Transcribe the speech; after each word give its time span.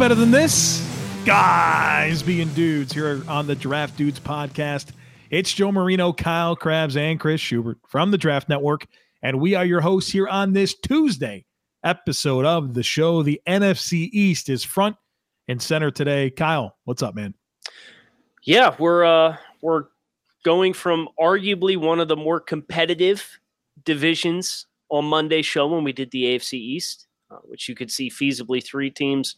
better 0.00 0.14
than 0.14 0.30
this? 0.30 0.82
Guys 1.26 2.22
being 2.22 2.48
dudes 2.54 2.90
here 2.90 3.22
on 3.28 3.46
the 3.46 3.54
Draft 3.54 3.98
Dudes 3.98 4.18
podcast. 4.18 4.92
It's 5.28 5.52
Joe 5.52 5.70
Marino, 5.70 6.10
Kyle 6.10 6.56
Crabbs, 6.56 6.96
and 6.96 7.20
Chris 7.20 7.38
Schubert 7.38 7.76
from 7.86 8.10
the 8.10 8.16
Draft 8.16 8.48
Network. 8.48 8.86
And 9.22 9.42
we 9.42 9.54
are 9.56 9.64
your 9.66 9.82
hosts 9.82 10.10
here 10.10 10.26
on 10.26 10.54
this 10.54 10.74
Tuesday 10.74 11.44
episode 11.84 12.46
of 12.46 12.72
the 12.72 12.82
show. 12.82 13.22
The 13.22 13.42
NFC 13.46 14.08
East 14.10 14.48
is 14.48 14.64
front 14.64 14.96
and 15.48 15.60
center 15.60 15.90
today. 15.90 16.30
Kyle, 16.30 16.78
what's 16.84 17.02
up, 17.02 17.14
man? 17.14 17.34
Yeah, 18.42 18.74
we're 18.78 19.04
uh 19.04 19.36
we're 19.60 19.84
going 20.46 20.72
from 20.72 21.10
arguably 21.20 21.76
one 21.76 22.00
of 22.00 22.08
the 22.08 22.16
more 22.16 22.40
competitive 22.40 23.38
divisions 23.84 24.64
on 24.88 25.04
Monday 25.04 25.42
show 25.42 25.66
when 25.66 25.84
we 25.84 25.92
did 25.92 26.10
the 26.10 26.24
AFC 26.24 26.54
East, 26.54 27.06
uh, 27.30 27.36
which 27.44 27.68
you 27.68 27.74
could 27.74 27.90
see 27.90 28.08
feasibly 28.08 28.64
three 28.64 28.88
teams 28.88 29.36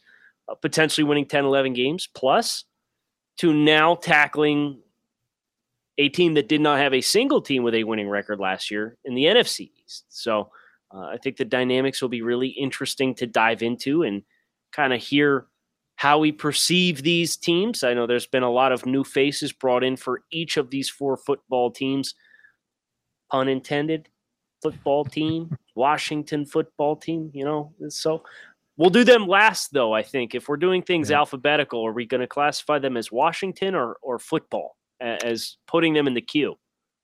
potentially 0.60 1.04
winning 1.04 1.26
10, 1.26 1.44
11 1.44 1.72
games 1.72 2.08
plus, 2.14 2.64
to 3.38 3.52
now 3.52 3.94
tackling 3.94 4.80
a 5.98 6.08
team 6.08 6.34
that 6.34 6.48
did 6.48 6.60
not 6.60 6.78
have 6.78 6.94
a 6.94 7.00
single 7.00 7.42
team 7.42 7.62
with 7.62 7.74
a 7.74 7.84
winning 7.84 8.08
record 8.08 8.40
last 8.40 8.70
year 8.70 8.96
in 9.04 9.14
the 9.14 9.24
NFC 9.24 9.70
East. 9.84 10.04
So 10.08 10.50
uh, 10.92 11.06
I 11.06 11.16
think 11.18 11.36
the 11.36 11.44
dynamics 11.44 12.00
will 12.00 12.08
be 12.08 12.22
really 12.22 12.48
interesting 12.48 13.14
to 13.16 13.26
dive 13.26 13.62
into 13.62 14.02
and 14.02 14.22
kind 14.72 14.92
of 14.92 15.00
hear 15.00 15.46
how 15.96 16.18
we 16.18 16.32
perceive 16.32 17.02
these 17.02 17.36
teams. 17.36 17.84
I 17.84 17.94
know 17.94 18.06
there's 18.06 18.26
been 18.26 18.42
a 18.42 18.50
lot 18.50 18.72
of 18.72 18.86
new 18.86 19.04
faces 19.04 19.52
brought 19.52 19.84
in 19.84 19.96
for 19.96 20.22
each 20.32 20.56
of 20.56 20.70
these 20.70 20.88
four 20.88 21.16
football 21.16 21.70
teams. 21.70 22.14
Pun 23.30 23.48
intended. 23.48 24.08
Football 24.62 25.04
team, 25.04 25.58
Washington 25.74 26.46
football 26.46 26.94
team, 26.94 27.32
you 27.34 27.44
know. 27.44 27.72
So 27.88 28.22
we'll 28.82 28.90
do 28.90 29.04
them 29.04 29.26
last, 29.28 29.72
though. 29.72 29.92
I 29.92 30.02
think 30.02 30.34
if 30.34 30.48
we're 30.48 30.56
doing 30.56 30.82
things 30.82 31.10
yeah. 31.10 31.18
alphabetical, 31.18 31.86
are 31.86 31.92
we 31.92 32.04
going 32.04 32.20
to 32.20 32.26
classify 32.26 32.78
them 32.78 32.96
as 32.96 33.12
Washington 33.12 33.74
or 33.74 33.96
or 34.02 34.18
football 34.18 34.76
as 35.00 35.56
putting 35.66 35.94
them 35.94 36.06
in 36.06 36.14
the 36.14 36.20
queue? 36.20 36.56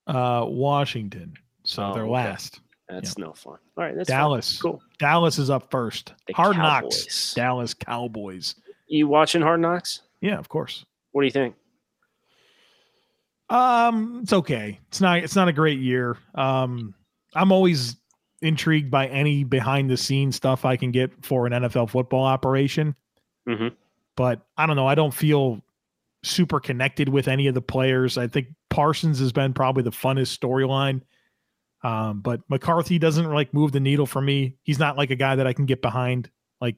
Uh, 0.05 0.45
Washington. 0.47 1.33
So 1.63 1.83
oh, 1.83 1.93
they're 1.93 2.03
okay. 2.03 2.11
last. 2.11 2.59
That's 2.89 3.15
yeah. 3.17 3.25
no 3.25 3.33
fun. 3.33 3.57
All 3.77 3.83
right, 3.83 3.95
that's 3.95 4.09
Dallas. 4.09 4.61
Cool. 4.61 4.81
Dallas 4.99 5.37
is 5.37 5.49
up 5.49 5.71
first. 5.71 6.13
The 6.27 6.33
Hard 6.33 6.55
Cowboys. 6.55 7.05
Knocks. 7.05 7.33
Dallas 7.33 7.73
Cowboys. 7.73 8.55
You 8.87 9.07
watching 9.07 9.41
Hard 9.41 9.61
Knocks? 9.61 10.01
Yeah, 10.21 10.37
of 10.37 10.49
course. 10.49 10.85
What 11.11 11.21
do 11.21 11.25
you 11.25 11.31
think? 11.31 11.55
Um, 13.49 14.19
it's 14.23 14.33
okay. 14.33 14.79
It's 14.89 15.01
not. 15.01 15.19
It's 15.19 15.35
not 15.35 15.47
a 15.47 15.53
great 15.53 15.79
year. 15.79 16.17
Um, 16.35 16.93
I'm 17.35 17.51
always 17.51 17.95
intrigued 18.41 18.89
by 18.89 19.07
any 19.07 19.43
behind 19.43 19.89
the 19.89 19.97
scenes 19.97 20.35
stuff 20.35 20.65
I 20.65 20.77
can 20.77 20.91
get 20.91 21.25
for 21.25 21.45
an 21.45 21.53
NFL 21.53 21.89
football 21.89 22.23
operation. 22.23 22.95
Mm-hmm. 23.47 23.69
But 24.15 24.41
I 24.57 24.65
don't 24.65 24.75
know. 24.75 24.87
I 24.87 24.95
don't 24.95 25.13
feel 25.13 25.61
super 26.23 26.59
connected 26.59 27.09
with 27.09 27.27
any 27.27 27.47
of 27.47 27.55
the 27.55 27.61
players. 27.61 28.17
I 28.17 28.27
think 28.27 28.47
Parsons 28.69 29.19
has 29.19 29.31
been 29.31 29.53
probably 29.53 29.83
the 29.83 29.91
funnest 29.91 30.37
storyline. 30.37 31.01
Um, 31.81 32.19
but 32.19 32.41
McCarthy 32.49 32.99
doesn't 32.99 33.31
like 33.31 33.53
move 33.53 33.71
the 33.71 33.79
needle 33.79 34.05
for 34.05 34.21
me. 34.21 34.57
He's 34.63 34.79
not 34.79 34.97
like 34.97 35.11
a 35.11 35.15
guy 35.15 35.35
that 35.35 35.47
I 35.47 35.53
can 35.53 35.65
get 35.65 35.81
behind, 35.81 36.29
like 36.59 36.75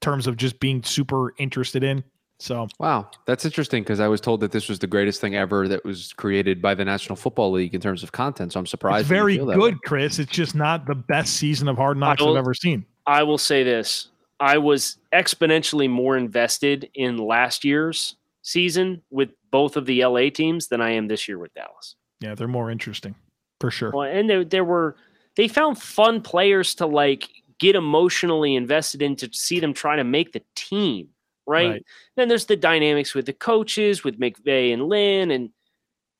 terms 0.00 0.26
of 0.26 0.36
just 0.36 0.58
being 0.58 0.82
super 0.82 1.32
interested 1.38 1.84
in. 1.84 2.02
So 2.40 2.68
wow, 2.78 3.10
that's 3.26 3.44
interesting 3.44 3.82
because 3.82 3.98
I 3.98 4.06
was 4.06 4.20
told 4.20 4.40
that 4.40 4.52
this 4.52 4.68
was 4.68 4.78
the 4.78 4.86
greatest 4.86 5.20
thing 5.20 5.34
ever 5.34 5.66
that 5.66 5.84
was 5.84 6.12
created 6.12 6.62
by 6.62 6.74
the 6.74 6.84
National 6.84 7.16
Football 7.16 7.50
League 7.50 7.74
in 7.74 7.80
terms 7.80 8.04
of 8.04 8.12
content. 8.12 8.52
So 8.52 8.60
I'm 8.60 8.66
surprised. 8.66 9.02
It's 9.02 9.08
very 9.08 9.38
good, 9.38 9.58
way. 9.58 9.76
Chris. 9.84 10.20
It's 10.20 10.30
just 10.30 10.54
not 10.54 10.86
the 10.86 10.94
best 10.94 11.36
season 11.36 11.66
of 11.66 11.76
Hard 11.76 11.96
Knocks 11.96 12.22
will, 12.22 12.32
I've 12.32 12.38
ever 12.38 12.54
seen. 12.54 12.86
I 13.06 13.24
will 13.24 13.38
say 13.38 13.64
this: 13.64 14.08
I 14.38 14.56
was 14.58 14.98
exponentially 15.12 15.90
more 15.90 16.16
invested 16.16 16.88
in 16.94 17.16
last 17.16 17.64
year's 17.64 18.14
season 18.42 19.02
with 19.10 19.30
both 19.50 19.76
of 19.76 19.86
the 19.86 20.04
LA 20.04 20.30
teams 20.30 20.68
than 20.68 20.80
I 20.80 20.90
am 20.90 21.08
this 21.08 21.26
year 21.26 21.38
with 21.38 21.52
Dallas. 21.54 21.96
Yeah, 22.20 22.36
they're 22.36 22.46
more 22.46 22.70
interesting 22.70 23.16
for 23.60 23.72
sure. 23.72 23.90
Well, 23.92 24.02
and 24.02 24.30
there, 24.30 24.44
there 24.44 24.64
were 24.64 24.94
they 25.36 25.48
found 25.48 25.80
fun 25.80 26.20
players 26.20 26.76
to 26.76 26.86
like 26.86 27.28
get 27.58 27.74
emotionally 27.74 28.54
invested 28.54 29.02
in 29.02 29.16
to 29.16 29.28
see 29.32 29.58
them 29.58 29.74
try 29.74 29.96
to 29.96 30.04
make 30.04 30.32
the 30.32 30.42
team 30.54 31.08
right? 31.48 31.70
right? 31.70 31.86
Then 32.16 32.28
there's 32.28 32.46
the 32.46 32.56
dynamics 32.56 33.14
with 33.14 33.26
the 33.26 33.32
coaches, 33.32 34.04
with 34.04 34.20
McVay 34.20 34.72
and 34.72 34.88
Lynn, 34.88 35.30
and 35.30 35.50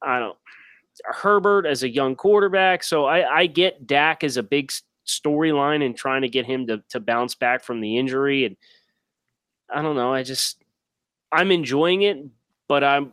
I 0.03 0.19
don't 0.19 0.37
Herbert 1.05 1.67
as 1.67 1.83
a 1.83 1.89
young 1.89 2.17
quarterback. 2.17 2.83
So 2.83 3.05
I, 3.07 3.41
I 3.41 3.47
get 3.47 3.87
Dak 3.87 4.25
as 4.25 4.37
a 4.37 4.43
big 4.43 4.73
storyline 5.07 5.85
and 5.85 5.97
trying 5.97 6.23
to 6.23 6.29
get 6.29 6.47
him 6.47 6.67
to 6.67 6.83
to 6.91 7.01
bounce 7.01 7.35
back 7.35 7.63
from 7.63 7.81
the 7.81 7.97
injury. 7.99 8.45
And 8.45 8.57
I 9.73 9.83
don't 9.83 9.97
know. 9.97 10.13
I 10.13 10.23
just 10.23 10.63
I'm 11.33 11.51
enjoying 11.51 12.03
it, 12.03 12.19
but 12.69 12.85
I'm 12.85 13.13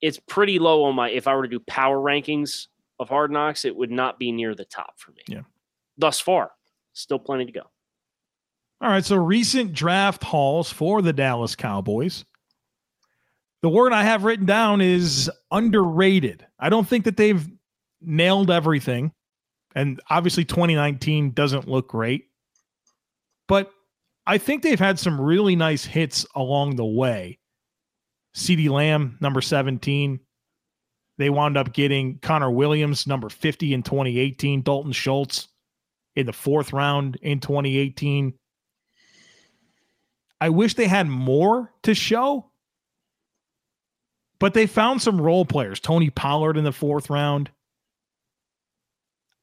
it's 0.00 0.18
pretty 0.18 0.58
low 0.58 0.84
on 0.84 0.94
my 0.94 1.10
if 1.10 1.26
I 1.26 1.34
were 1.34 1.42
to 1.42 1.48
do 1.48 1.60
power 1.60 1.98
rankings 1.98 2.68
of 2.98 3.08
hard 3.08 3.30
knocks, 3.30 3.64
it 3.64 3.74
would 3.74 3.90
not 3.90 4.18
be 4.18 4.32
near 4.32 4.54
the 4.54 4.64
top 4.64 4.98
for 4.98 5.12
me. 5.12 5.22
Yeah. 5.26 5.42
Thus 5.96 6.20
far. 6.20 6.52
Still 6.94 7.18
plenty 7.18 7.46
to 7.46 7.52
go. 7.52 7.62
All 8.82 8.88
right, 8.88 9.04
so 9.04 9.14
recent 9.14 9.74
draft 9.74 10.24
hauls 10.24 10.72
for 10.72 11.02
the 11.02 11.12
Dallas 11.12 11.54
Cowboys. 11.54 12.24
The 13.62 13.68
word 13.68 13.92
I 13.92 14.02
have 14.02 14.24
written 14.24 14.44
down 14.44 14.80
is 14.80 15.30
underrated. 15.52 16.44
I 16.58 16.68
don't 16.68 16.88
think 16.88 17.04
that 17.04 17.16
they've 17.16 17.46
nailed 18.00 18.50
everything. 18.50 19.12
And 19.76 20.00
obviously 20.10 20.44
2019 20.44 21.30
doesn't 21.30 21.68
look 21.68 21.90
great. 21.90 22.24
But 23.46 23.70
I 24.26 24.38
think 24.38 24.64
they've 24.64 24.80
had 24.80 24.98
some 24.98 25.20
really 25.20 25.54
nice 25.54 25.84
hits 25.84 26.26
along 26.34 26.74
the 26.74 26.84
way. 26.84 27.38
CeeDee 28.34 28.68
Lamb, 28.68 29.16
number 29.20 29.40
17. 29.40 30.18
They 31.18 31.30
wound 31.30 31.56
up 31.56 31.72
getting 31.72 32.18
Connor 32.18 32.50
Williams, 32.50 33.06
number 33.06 33.28
50 33.28 33.74
in 33.74 33.84
2018. 33.84 34.62
Dalton 34.62 34.90
Schultz 34.90 35.46
in 36.16 36.26
the 36.26 36.32
fourth 36.32 36.72
round 36.72 37.16
in 37.22 37.38
2018. 37.38 38.34
I 40.42 40.48
wish 40.48 40.74
they 40.74 40.88
had 40.88 41.06
more 41.06 41.72
to 41.84 41.94
show, 41.94 42.50
but 44.40 44.54
they 44.54 44.66
found 44.66 45.00
some 45.00 45.20
role 45.20 45.44
players. 45.44 45.78
Tony 45.78 46.10
Pollard 46.10 46.56
in 46.56 46.64
the 46.64 46.72
fourth 46.72 47.10
round. 47.10 47.48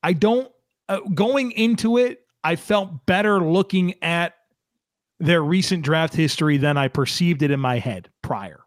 I 0.04 0.12
don't, 0.12 0.52
uh, 0.90 1.00
going 1.14 1.52
into 1.52 1.98
it, 1.98 2.26
I 2.44 2.58
felt 2.58 3.06
better 3.06 3.40
looking 3.40 3.94
at 4.04 4.34
their 5.22 5.42
recent 5.42 5.86
draft 5.86 6.14
history 6.14 6.58
than 6.58 6.76
I 6.76 6.90
perceived 6.90 7.44
it 7.44 7.52
in 7.52 7.62
my 7.62 7.80
head 7.80 8.10
prior. 8.22 8.60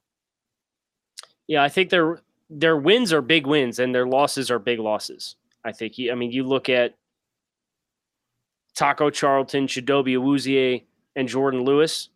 Yeah, 1.49 1.63
I 1.63 1.69
think 1.69 1.91
their 1.91 2.23
their 2.49 2.79
wins 2.79 3.13
are 3.13 3.21
big 3.21 3.47
wins 3.47 3.79
and 3.79 3.95
their 3.95 4.07
losses 4.07 4.51
are 4.51 4.59
big 4.59 4.79
losses. 4.79 5.37
I 5.67 5.73
think. 5.73 5.97
I 6.11 6.15
mean, 6.15 6.33
you 6.33 6.45
look 6.45 6.71
at 6.71 6.95
Taco 8.75 9.11
Charlton, 9.11 9.67
Chidobe 9.67 10.17
Awuzie, 10.17 10.85
and 11.15 11.29
Jourdan 11.29 11.67
Lewis 11.67 12.09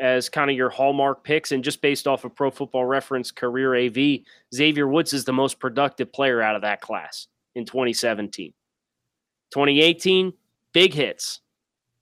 as 0.00 0.28
kind 0.28 0.50
of 0.50 0.56
your 0.56 0.70
hallmark 0.70 1.22
picks. 1.22 1.52
And 1.52 1.62
just 1.62 1.82
based 1.82 2.08
off 2.08 2.24
of 2.24 2.34
Pro 2.34 2.50
Football 2.50 2.86
Reference 2.86 3.30
career 3.30 3.76
AV, 3.76 4.20
Xavier 4.54 4.88
Woods 4.88 5.12
is 5.12 5.24
the 5.24 5.32
most 5.32 5.60
productive 5.60 6.12
player 6.12 6.40
out 6.40 6.56
of 6.56 6.62
that 6.62 6.80
class 6.80 7.28
in 7.54 7.64
2017. 7.64 8.52
2018, 9.52 10.32
big 10.72 10.94
hits 10.94 11.40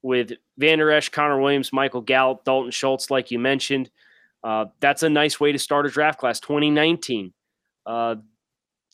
with 0.01 0.31
Vander 0.57 0.91
Esch, 0.91 1.09
Connor 1.09 1.41
Williams, 1.41 1.73
Michael 1.73 2.01
Gallup, 2.01 2.45
Dalton 2.45 2.71
Schultz, 2.71 3.11
like 3.11 3.31
you 3.31 3.39
mentioned. 3.39 3.89
Uh, 4.43 4.65
that's 4.79 5.03
a 5.03 5.09
nice 5.09 5.39
way 5.39 5.51
to 5.51 5.59
start 5.59 5.85
a 5.85 5.89
draft 5.89 6.19
class. 6.19 6.39
2019, 6.39 7.33
uh, 7.85 8.15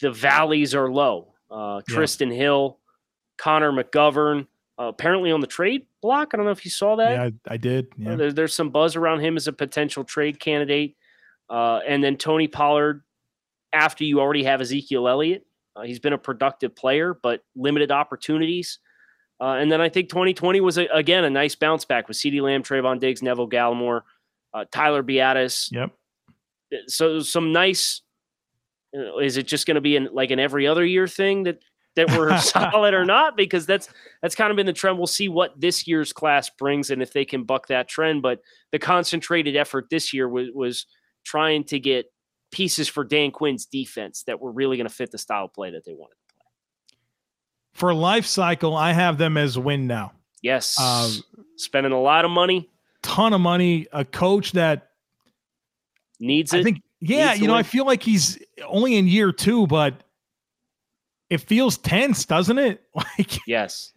the 0.01 0.11
valleys 0.11 0.73
are 0.73 0.89
low. 0.89 1.33
Uh, 1.51 1.81
Trysten 1.87 2.31
yeah. 2.31 2.37
Hill, 2.37 2.79
Connor 3.37 3.71
McGovern, 3.71 4.47
uh, 4.79 4.85
apparently 4.85 5.31
on 5.31 5.41
the 5.41 5.47
trade 5.47 5.85
block. 6.05 6.29
I 6.33 6.37
don't 6.37 6.45
know 6.45 6.51
if 6.51 6.63
you 6.63 6.71
saw 6.71 6.95
that. 6.97 7.11
Yeah, 7.11 7.23
I, 7.23 7.53
I 7.53 7.57
did. 7.57 7.87
Uh, 7.87 7.95
yeah. 7.97 8.15
There, 8.15 8.31
there's 8.31 8.53
some 8.53 8.69
buzz 8.69 8.95
around 8.95 9.21
him 9.21 9.35
as 9.35 9.47
a 9.47 9.53
potential 9.53 10.03
trade 10.03 10.39
candidate. 10.39 10.95
Uh, 11.49 11.79
and 11.87 12.03
then 12.03 12.15
Tony 12.15 12.47
Pollard, 12.47 13.03
after 13.73 14.03
you 14.03 14.19
already 14.19 14.43
have 14.43 14.61
Ezekiel 14.61 15.07
Elliott, 15.07 15.45
uh, 15.75 15.81
he's 15.81 15.99
been 15.99 16.13
a 16.13 16.17
productive 16.17 16.75
player, 16.75 17.13
but 17.13 17.43
limited 17.55 17.91
opportunities. 17.91 18.79
Uh, 19.41 19.55
and 19.59 19.71
then 19.71 19.81
I 19.81 19.89
think 19.89 20.09
2020 20.09 20.61
was, 20.61 20.77
a, 20.77 20.85
again, 20.93 21.25
a 21.25 21.29
nice 21.29 21.55
bounce 21.55 21.83
back 21.83 22.07
with 22.07 22.17
CeeDee 22.17 22.41
Lamb, 22.41 22.63
Trevon 22.63 22.99
Diggs, 22.99 23.21
Neville 23.21 23.49
Gallimore, 23.49 24.01
uh, 24.53 24.65
Tyler 24.71 25.03
Biadasz. 25.03 25.71
Yep. 25.71 25.91
So 26.87 27.19
some 27.19 27.51
nice. 27.51 28.01
Is 29.21 29.35
it 29.35 29.45
just 29.45 29.67
going 29.67 29.75
to 29.75 29.81
be 29.81 29.97
in 29.97 30.07
like 30.13 30.31
an 30.31 30.39
every 30.39 30.67
other 30.67 30.85
year 30.85 31.05
thing 31.05 31.43
that 31.43 31.59
that 31.95 32.15
were 32.17 32.37
solid 32.39 32.93
or 32.93 33.05
not 33.05 33.35
because 33.35 33.65
that's 33.65 33.89
that's 34.21 34.35
kind 34.35 34.51
of 34.51 34.57
been 34.57 34.65
the 34.65 34.73
trend. 34.73 34.97
We'll 34.97 35.07
see 35.07 35.29
what 35.29 35.59
this 35.59 35.87
year's 35.87 36.13
class 36.13 36.49
brings 36.49 36.91
and 36.91 37.01
if 37.01 37.13
they 37.13 37.25
can 37.25 37.43
buck 37.43 37.67
that 37.67 37.87
trend. 37.87 38.21
But 38.21 38.41
the 38.71 38.79
concentrated 38.79 39.55
effort 39.55 39.89
this 39.89 40.13
year 40.13 40.27
was 40.27 40.49
was 40.53 40.85
trying 41.23 41.63
to 41.65 41.79
get 41.79 42.11
pieces 42.51 42.87
for 42.87 43.03
Dan 43.03 43.31
Quinn's 43.31 43.65
defense 43.65 44.23
that 44.27 44.39
were 44.39 44.51
really 44.51 44.77
going 44.77 44.87
to 44.87 44.93
fit 44.93 45.11
the 45.11 45.17
style 45.17 45.45
of 45.45 45.53
play 45.53 45.71
that 45.71 45.83
they 45.85 45.93
wanted 45.93 46.15
to 46.15 46.35
play. 46.35 46.97
For 47.73 47.93
life 47.93 48.25
cycle, 48.25 48.75
I 48.75 48.93
have 48.93 49.17
them 49.17 49.37
as 49.37 49.57
win 49.57 49.87
now. 49.87 50.13
Yes, 50.41 50.79
um, 50.79 51.11
spending 51.57 51.91
a 51.91 51.99
lot 51.99 52.23
of 52.23 52.31
money. 52.31 52.69
ton 53.01 53.33
of 53.33 53.41
money, 53.41 53.87
a 53.91 54.05
coach 54.05 54.51
that 54.51 54.91
needs 56.19 56.53
it. 56.53 56.59
I 56.59 56.63
think, 56.63 56.81
yeah, 57.01 57.33
you 57.33 57.47
know, 57.47 57.53
win. 57.53 57.59
I 57.59 57.63
feel 57.63 57.85
like 57.85 58.03
he's 58.03 58.37
only 58.67 58.95
in 58.95 59.07
year 59.07 59.31
two, 59.31 59.65
but 59.67 60.03
it 61.29 61.39
feels 61.39 61.77
tense, 61.77 62.25
doesn't 62.25 62.57
it? 62.57 62.81
Like, 62.95 63.39
yes, 63.47 63.93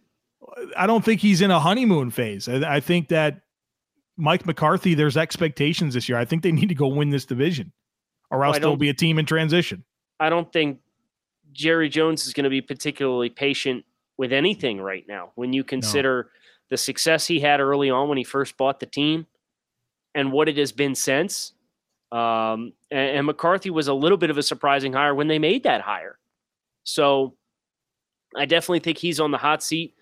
I 0.77 0.87
don't 0.87 1.03
think 1.03 1.21
he's 1.21 1.41
in 1.41 1.51
a 1.51 1.59
honeymoon 1.59 2.11
phase. 2.11 2.47
I, 2.47 2.75
I 2.75 2.79
think 2.79 3.09
that 3.09 3.41
Mike 4.17 4.45
McCarthy, 4.45 4.93
there's 4.93 5.17
expectations 5.17 5.93
this 5.93 6.09
year. 6.09 6.17
I 6.17 6.25
think 6.25 6.43
they 6.43 6.51
need 6.51 6.69
to 6.69 6.75
go 6.75 6.87
win 6.87 7.09
this 7.09 7.25
division, 7.25 7.71
or 8.29 8.45
else 8.45 8.59
there'll 8.59 8.77
be 8.77 8.89
a 8.89 8.93
team 8.93 9.19
in 9.19 9.25
transition. 9.25 9.83
I 10.19 10.29
don't 10.29 10.51
think 10.51 10.79
Jerry 11.53 11.89
Jones 11.89 12.27
is 12.27 12.33
going 12.33 12.43
to 12.43 12.49
be 12.49 12.61
particularly 12.61 13.29
patient 13.29 13.85
with 14.17 14.33
anything 14.33 14.81
right 14.81 15.05
now. 15.07 15.31
When 15.35 15.53
you 15.53 15.63
consider 15.63 16.23
no. 16.23 16.29
the 16.71 16.77
success 16.77 17.27
he 17.27 17.39
had 17.39 17.59
early 17.59 17.89
on 17.89 18.09
when 18.09 18.17
he 18.17 18.23
first 18.23 18.57
bought 18.57 18.79
the 18.79 18.85
team, 18.85 19.27
and 20.15 20.31
what 20.31 20.49
it 20.49 20.57
has 20.57 20.71
been 20.71 20.95
since. 20.95 21.53
Um, 22.11 22.73
and, 22.91 23.17
and 23.17 23.25
McCarthy 23.25 23.69
was 23.69 23.87
a 23.87 23.93
little 23.93 24.17
bit 24.17 24.29
of 24.29 24.37
a 24.37 24.43
surprising 24.43 24.93
hire 24.93 25.13
when 25.13 25.27
they 25.27 25.39
made 25.39 25.63
that 25.63 25.81
hire. 25.81 26.17
So 26.89 27.35
I 28.35 28.45
definitely 28.45 28.79
think 28.79 28.97
he's 28.97 29.19
on 29.19 29.31
the 29.31 29.37
hot 29.37 29.61
seat. 29.63 29.95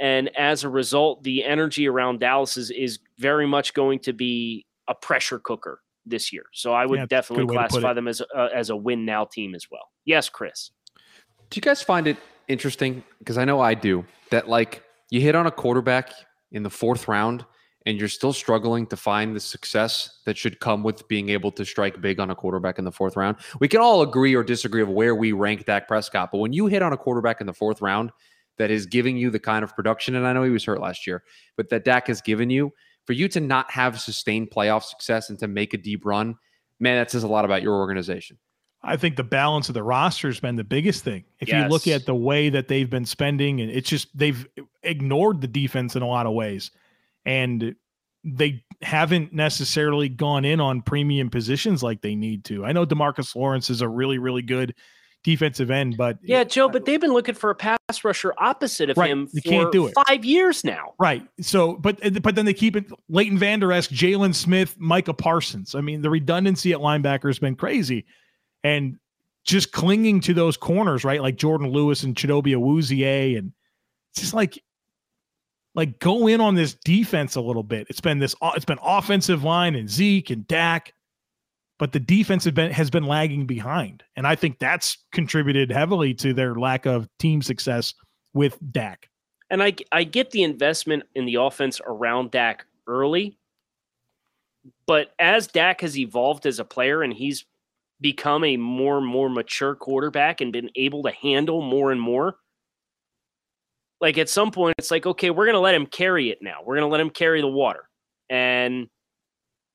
And 0.00 0.30
as 0.36 0.64
a 0.64 0.68
result, 0.68 1.22
the 1.22 1.44
energy 1.44 1.88
around 1.88 2.20
Dallas 2.20 2.56
is, 2.56 2.70
is 2.70 2.98
very 3.18 3.46
much 3.46 3.74
going 3.74 3.98
to 4.00 4.12
be 4.12 4.66
a 4.88 4.94
pressure 4.94 5.38
cooker 5.38 5.80
this 6.06 6.32
year. 6.32 6.44
So 6.52 6.72
I 6.72 6.86
would 6.86 6.98
yeah, 6.98 7.06
definitely 7.06 7.46
classify 7.46 7.92
them 7.92 8.08
as 8.08 8.20
a, 8.20 8.26
uh, 8.36 8.48
as 8.54 8.70
a 8.70 8.76
win 8.76 9.04
now 9.04 9.24
team 9.24 9.54
as 9.54 9.66
well. 9.70 9.90
Yes, 10.04 10.28
Chris. 10.28 10.70
Do 11.50 11.58
you 11.58 11.62
guys 11.62 11.82
find 11.82 12.06
it 12.06 12.16
interesting? 12.48 13.04
Because 13.18 13.38
I 13.38 13.44
know 13.44 13.60
I 13.60 13.74
do 13.74 14.04
that, 14.30 14.48
like, 14.48 14.82
you 15.10 15.20
hit 15.20 15.34
on 15.34 15.46
a 15.46 15.50
quarterback 15.50 16.12
in 16.50 16.62
the 16.62 16.70
fourth 16.70 17.06
round 17.06 17.44
and 17.86 17.98
you're 17.98 18.08
still 18.08 18.32
struggling 18.32 18.86
to 18.86 18.96
find 18.96 19.34
the 19.34 19.40
success 19.40 20.20
that 20.24 20.36
should 20.36 20.60
come 20.60 20.82
with 20.82 21.06
being 21.08 21.30
able 21.30 21.50
to 21.52 21.64
strike 21.64 22.00
big 22.00 22.20
on 22.20 22.30
a 22.30 22.34
quarterback 22.34 22.78
in 22.78 22.84
the 22.84 22.92
fourth 22.92 23.16
round. 23.16 23.36
We 23.60 23.68
can 23.68 23.80
all 23.80 24.02
agree 24.02 24.34
or 24.34 24.44
disagree 24.44 24.82
of 24.82 24.88
where 24.88 25.14
we 25.14 25.32
rank 25.32 25.64
Dak 25.64 25.88
Prescott, 25.88 26.30
but 26.30 26.38
when 26.38 26.52
you 26.52 26.66
hit 26.66 26.82
on 26.82 26.92
a 26.92 26.96
quarterback 26.96 27.40
in 27.40 27.46
the 27.46 27.52
fourth 27.52 27.82
round 27.82 28.10
that 28.58 28.70
is 28.70 28.86
giving 28.86 29.16
you 29.16 29.30
the 29.30 29.38
kind 29.38 29.64
of 29.64 29.74
production, 29.74 30.14
and 30.14 30.26
I 30.26 30.32
know 30.32 30.42
he 30.42 30.50
was 30.50 30.64
hurt 30.64 30.80
last 30.80 31.06
year, 31.06 31.24
but 31.56 31.70
that 31.70 31.84
Dak 31.84 32.06
has 32.06 32.20
given 32.20 32.50
you, 32.50 32.72
for 33.06 33.14
you 33.14 33.28
to 33.28 33.40
not 33.40 33.70
have 33.70 34.00
sustained 34.00 34.50
playoff 34.50 34.84
success 34.84 35.30
and 35.30 35.38
to 35.40 35.48
make 35.48 35.74
a 35.74 35.78
deep 35.78 36.04
run, 36.04 36.36
man, 36.78 36.98
that 36.98 37.10
says 37.10 37.24
a 37.24 37.28
lot 37.28 37.44
about 37.44 37.62
your 37.62 37.74
organization. 37.74 38.38
I 38.84 38.96
think 38.96 39.16
the 39.16 39.24
balance 39.24 39.68
of 39.68 39.74
the 39.74 39.82
roster 39.82 40.28
has 40.28 40.40
been 40.40 40.56
the 40.56 40.64
biggest 40.64 41.04
thing. 41.04 41.24
If 41.38 41.48
yes. 41.48 41.62
you 41.62 41.68
look 41.68 41.86
at 41.86 42.04
the 42.04 42.14
way 42.14 42.48
that 42.48 42.66
they've 42.68 42.90
been 42.90 43.06
spending, 43.06 43.60
and 43.60 43.70
it's 43.70 43.88
just 43.88 44.16
they've 44.16 44.46
ignored 44.82 45.40
the 45.40 45.46
defense 45.46 45.94
in 45.94 46.02
a 46.02 46.06
lot 46.06 46.26
of 46.26 46.32
ways 46.32 46.72
and 47.24 47.74
they 48.24 48.64
haven't 48.80 49.32
necessarily 49.32 50.08
gone 50.08 50.44
in 50.44 50.60
on 50.60 50.82
premium 50.82 51.30
positions 51.30 51.82
like 51.82 52.00
they 52.00 52.14
need 52.14 52.44
to. 52.44 52.64
I 52.64 52.72
know 52.72 52.86
Demarcus 52.86 53.34
Lawrence 53.34 53.70
is 53.70 53.80
a 53.80 53.88
really, 53.88 54.18
really 54.18 54.42
good 54.42 54.74
defensive 55.24 55.70
end, 55.70 55.96
but 55.96 56.18
yeah, 56.22 56.44
Joe, 56.44 56.68
but 56.68 56.84
they've 56.84 57.00
been 57.00 57.12
looking 57.12 57.34
for 57.34 57.50
a 57.50 57.54
pass 57.54 57.78
rusher 58.04 58.32
opposite 58.38 58.90
of 58.90 58.96
right, 58.96 59.10
him 59.10 59.28
you 59.32 59.42
can't 59.42 59.72
do 59.72 59.86
it. 59.86 59.94
five 60.06 60.24
years 60.24 60.64
now. 60.64 60.94
Right. 60.98 61.26
So, 61.40 61.74
but 61.74 62.00
but 62.22 62.34
then 62.34 62.44
they 62.44 62.54
keep 62.54 62.76
it 62.76 62.86
Leighton 63.08 63.38
Vander 63.38 63.72
Esch, 63.72 63.88
Jaylon 63.88 64.34
Smith, 64.34 64.76
Micah 64.78 65.14
Parsons. 65.14 65.74
I 65.74 65.80
mean, 65.80 66.02
the 66.02 66.10
redundancy 66.10 66.72
at 66.72 66.78
linebacker 66.78 67.28
has 67.28 67.38
been 67.38 67.56
crazy, 67.56 68.04
and 68.64 68.98
just 69.44 69.72
clinging 69.72 70.20
to 70.20 70.34
those 70.34 70.56
corners, 70.56 71.04
right? 71.04 71.20
Like 71.20 71.36
Jourdan 71.36 71.72
Lewis 71.72 72.04
and 72.04 72.14
Chidobe 72.14 72.56
Awuzie, 72.56 73.38
and 73.38 73.52
it's 74.12 74.20
just 74.20 74.34
like 74.34 74.62
like 75.74 75.98
go 75.98 76.26
in 76.26 76.40
on 76.40 76.54
this 76.54 76.74
defense 76.74 77.34
a 77.34 77.40
little 77.40 77.62
bit. 77.62 77.86
It's 77.88 78.00
been 78.00 78.18
this 78.18 78.34
it's 78.54 78.64
been 78.64 78.78
offensive 78.82 79.42
line 79.42 79.74
and 79.74 79.88
Zeke 79.88 80.30
and 80.30 80.46
Dak, 80.46 80.92
but 81.78 81.92
the 81.92 82.00
defense 82.00 82.44
has 82.44 82.52
been 82.52 82.70
has 82.70 82.90
been 82.90 83.04
lagging 83.04 83.46
behind. 83.46 84.02
And 84.16 84.26
I 84.26 84.34
think 84.34 84.58
that's 84.58 84.98
contributed 85.12 85.70
heavily 85.70 86.14
to 86.14 86.34
their 86.34 86.54
lack 86.54 86.86
of 86.86 87.08
team 87.18 87.42
success 87.42 87.94
with 88.34 88.58
Dak. 88.70 89.08
And 89.50 89.62
I 89.62 89.74
I 89.90 90.04
get 90.04 90.30
the 90.30 90.42
investment 90.42 91.04
in 91.14 91.26
the 91.26 91.36
offense 91.36 91.80
around 91.86 92.30
Dak 92.30 92.66
early, 92.86 93.38
but 94.86 95.12
as 95.18 95.46
Dak 95.46 95.80
has 95.80 95.98
evolved 95.98 96.46
as 96.46 96.58
a 96.58 96.64
player 96.64 97.02
and 97.02 97.12
he's 97.12 97.44
become 98.00 98.44
a 98.44 98.56
more 98.56 98.98
and 98.98 99.06
more 99.06 99.30
mature 99.30 99.74
quarterback 99.74 100.40
and 100.40 100.52
been 100.52 100.70
able 100.76 101.04
to 101.04 101.12
handle 101.12 101.62
more 101.62 101.92
and 101.92 102.00
more, 102.00 102.36
like 104.02 104.18
at 104.18 104.28
some 104.28 104.50
point 104.50 104.74
it's 104.76 104.90
like 104.90 105.06
okay 105.06 105.30
we're 105.30 105.46
going 105.46 105.54
to 105.54 105.60
let 105.60 105.74
him 105.74 105.86
carry 105.86 106.30
it 106.30 106.38
now. 106.42 106.58
We're 106.62 106.74
going 106.74 106.88
to 106.88 106.92
let 106.92 107.00
him 107.00 107.08
carry 107.08 107.40
the 107.40 107.48
water. 107.48 107.88
And 108.28 108.88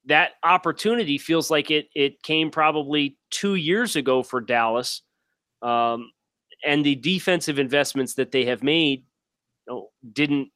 that 0.06 0.31
opportunity 0.44 1.18
feels 1.18 1.50
like 1.50 1.71
it 1.71 1.88
it 1.95 2.21
came 2.21 2.51
probably 2.51 3.18
two 3.31 3.56
years 3.56 3.95
ago 3.95 4.21
for 4.24 4.39
dallas 4.41 5.01
um, 5.62 6.12
and 6.65 6.85
the 6.85 6.95
defensive 6.95 7.59
investments 7.59 8.13
that 8.15 8.31
they 8.31 8.45
have 8.45 8.63
made 8.63 9.03
you 9.68 9.74
know, 9.74 9.89
didn't 10.13 10.50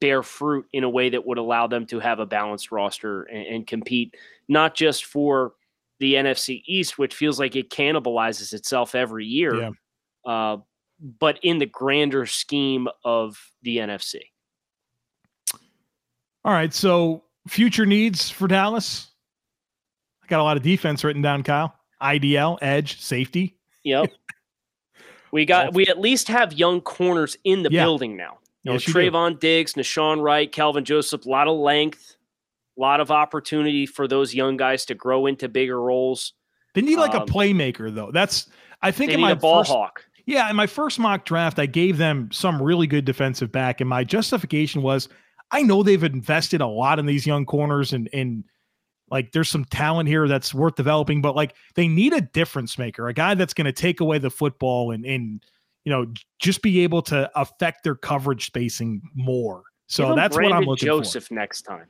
bear 0.00 0.22
fruit 0.22 0.66
in 0.72 0.84
a 0.84 0.90
way 0.90 1.08
that 1.10 1.26
would 1.26 1.38
allow 1.38 1.66
them 1.66 1.86
to 1.86 1.98
have 1.98 2.18
a 2.18 2.26
balanced 2.26 2.70
roster 2.70 3.22
and, 3.22 3.46
and 3.46 3.66
compete 3.66 4.14
not 4.48 4.74
just 4.74 5.04
for 5.06 5.52
the 6.00 6.14
nfc 6.14 6.62
east 6.66 6.98
which 6.98 7.14
feels 7.14 7.38
like 7.38 7.56
it 7.56 7.70
cannibalizes 7.70 8.52
itself 8.52 8.94
every 8.94 9.26
year. 9.26 9.54
Yeah. 9.54 9.70
uh, 10.26 10.56
but 11.00 11.38
in 11.42 11.58
the 11.58 11.66
grander 11.66 12.26
scheme 12.26 12.88
of 13.04 13.52
the 13.62 13.78
NFC. 13.78 14.20
All 16.44 16.52
right. 16.52 16.72
So 16.72 17.24
future 17.46 17.86
needs 17.86 18.30
for 18.30 18.48
Dallas. 18.48 19.08
I 20.22 20.26
got 20.28 20.40
a 20.40 20.42
lot 20.42 20.56
of 20.56 20.62
defense 20.62 21.04
written 21.04 21.22
down, 21.22 21.42
Kyle. 21.42 21.74
IDL, 22.02 22.58
edge, 22.62 23.00
safety. 23.00 23.56
Yep. 23.84 24.10
we 25.32 25.44
got 25.44 25.74
we 25.74 25.86
at 25.86 25.98
least 25.98 26.28
have 26.28 26.52
young 26.52 26.80
corners 26.80 27.36
in 27.44 27.62
the 27.62 27.70
yeah. 27.70 27.84
building 27.84 28.16
now. 28.16 28.38
You 28.62 28.72
know, 28.72 28.72
yes, 28.74 28.88
you 28.88 29.34
Diggs, 29.38 29.74
Nahshon 29.74 30.20
Wright, 30.20 30.50
Kelvin 30.50 30.84
Joseph, 30.84 31.26
a 31.26 31.28
lot 31.28 31.48
of 31.48 31.56
length, 31.56 32.16
a 32.76 32.80
lot 32.80 33.00
of 33.00 33.10
opportunity 33.10 33.86
for 33.86 34.08
those 34.08 34.34
young 34.34 34.56
guys 34.56 34.84
to 34.86 34.94
grow 34.94 35.26
into 35.26 35.48
bigger 35.48 35.80
roles. 35.80 36.34
They 36.74 36.82
need 36.82 36.96
like 36.96 37.14
um, 37.14 37.22
a 37.22 37.26
playmaker, 37.26 37.92
though. 37.94 38.10
That's 38.12 38.48
I 38.82 38.90
think 38.90 39.12
in 39.12 39.20
my 39.20 39.34
ball 39.34 39.60
first, 39.60 39.70
hawk. 39.70 40.04
Yeah, 40.28 40.50
in 40.50 40.56
my 40.56 40.66
first 40.66 40.98
mock 40.98 41.24
draft, 41.24 41.58
I 41.58 41.64
gave 41.64 41.96
them 41.96 42.28
some 42.30 42.60
really 42.60 42.86
good 42.86 43.06
defensive 43.06 43.50
back, 43.50 43.80
and 43.80 43.88
my 43.88 44.04
justification 44.04 44.82
was 44.82 45.08
I 45.50 45.62
know 45.62 45.82
they've 45.82 46.04
invested 46.04 46.60
a 46.60 46.66
lot 46.66 46.98
in 46.98 47.06
these 47.06 47.26
young 47.26 47.46
corners 47.46 47.94
and 47.94 48.10
and 48.12 48.44
like 49.10 49.32
there's 49.32 49.48
some 49.48 49.64
talent 49.64 50.06
here 50.06 50.28
that's 50.28 50.52
worth 50.52 50.74
developing, 50.74 51.22
but 51.22 51.34
like 51.34 51.54
they 51.76 51.88
need 51.88 52.12
a 52.12 52.20
difference 52.20 52.76
maker, 52.76 53.08
a 53.08 53.14
guy 53.14 53.36
that's 53.36 53.54
going 53.54 53.64
to 53.64 53.72
take 53.72 54.00
away 54.00 54.18
the 54.18 54.28
football 54.28 54.90
and 54.90 55.06
and 55.06 55.42
you 55.86 55.90
know 55.90 56.04
just 56.38 56.60
be 56.60 56.80
able 56.80 57.00
to 57.04 57.30
affect 57.34 57.82
their 57.82 57.94
coverage 57.94 58.44
spacing 58.44 59.00
more. 59.14 59.62
So 59.86 60.14
that's 60.14 60.36
Brandon 60.36 60.56
what 60.56 60.62
I'm 60.62 60.68
looking 60.68 60.86
Joseph 60.88 61.24
for. 61.24 61.30
Joseph 61.30 61.30
next 61.30 61.62
time. 61.62 61.86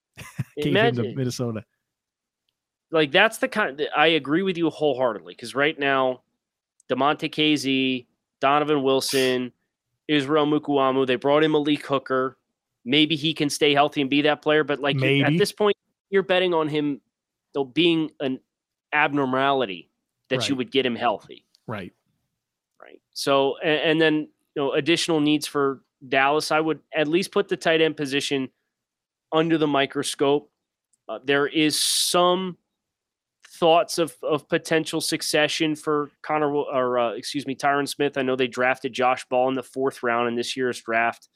Imagine, 0.56 1.14
Minnesota. 1.14 1.62
Like 2.90 3.12
that's 3.12 3.38
the 3.38 3.46
kind. 3.46 3.88
I 3.96 4.08
agree 4.08 4.42
with 4.42 4.58
you 4.58 4.68
wholeheartedly 4.68 5.34
because 5.34 5.54
right 5.54 5.78
now 5.78 6.22
Damontae 6.90 7.30
Kazee, 7.30 8.06
Donovan 8.40 8.82
Wilson, 8.82 9.52
Israel 10.06 10.46
Mukuamu. 10.46 11.06
They 11.06 11.16
brought 11.16 11.44
in 11.44 11.52
Malik 11.52 11.86
Hooker. 11.86 12.38
Maybe 12.84 13.16
he 13.16 13.34
can 13.34 13.50
stay 13.50 13.74
healthy 13.74 14.00
and 14.00 14.08
be 14.08 14.22
that 14.22 14.42
player. 14.42 14.64
But 14.64 14.80
like 14.80 14.96
at 15.02 15.36
this 15.36 15.52
point, 15.52 15.76
you're 16.10 16.22
betting 16.22 16.54
on 16.54 16.68
him 16.68 17.00
being 17.72 18.10
an 18.20 18.40
abnormality 18.92 19.90
that 20.30 20.38
right. 20.38 20.48
you 20.48 20.56
would 20.56 20.70
get 20.70 20.86
him 20.86 20.96
healthy. 20.96 21.44
Right. 21.66 21.92
Right. 22.80 23.00
So 23.12 23.58
and, 23.58 23.80
and 23.90 24.00
then 24.00 24.14
you 24.54 24.62
know 24.62 24.72
additional 24.72 25.20
needs 25.20 25.46
for 25.46 25.82
Dallas. 26.06 26.50
I 26.50 26.60
would 26.60 26.80
at 26.94 27.08
least 27.08 27.32
put 27.32 27.48
the 27.48 27.56
tight 27.56 27.80
end 27.80 27.96
position 27.96 28.48
under 29.32 29.58
the 29.58 29.66
microscope. 29.66 30.50
Uh, 31.08 31.18
there 31.24 31.46
is 31.46 31.78
some 31.78 32.56
thoughts 33.58 33.98
of, 33.98 34.14
of 34.22 34.48
potential 34.48 35.00
succession 35.00 35.74
for 35.74 36.10
Connor 36.22 36.52
or 36.52 36.98
uh, 36.98 37.12
excuse 37.12 37.46
me 37.46 37.54
Tyron 37.54 37.88
Smith? 37.88 38.16
I 38.16 38.22
know 38.22 38.36
they 38.36 38.46
drafted 38.46 38.92
Josh 38.92 39.24
Ball 39.28 39.48
in 39.48 39.54
the 39.54 39.62
fourth 39.62 40.02
round 40.02 40.28
in 40.28 40.34
this 40.34 40.56
year's 40.56 40.80
draft. 40.80 41.28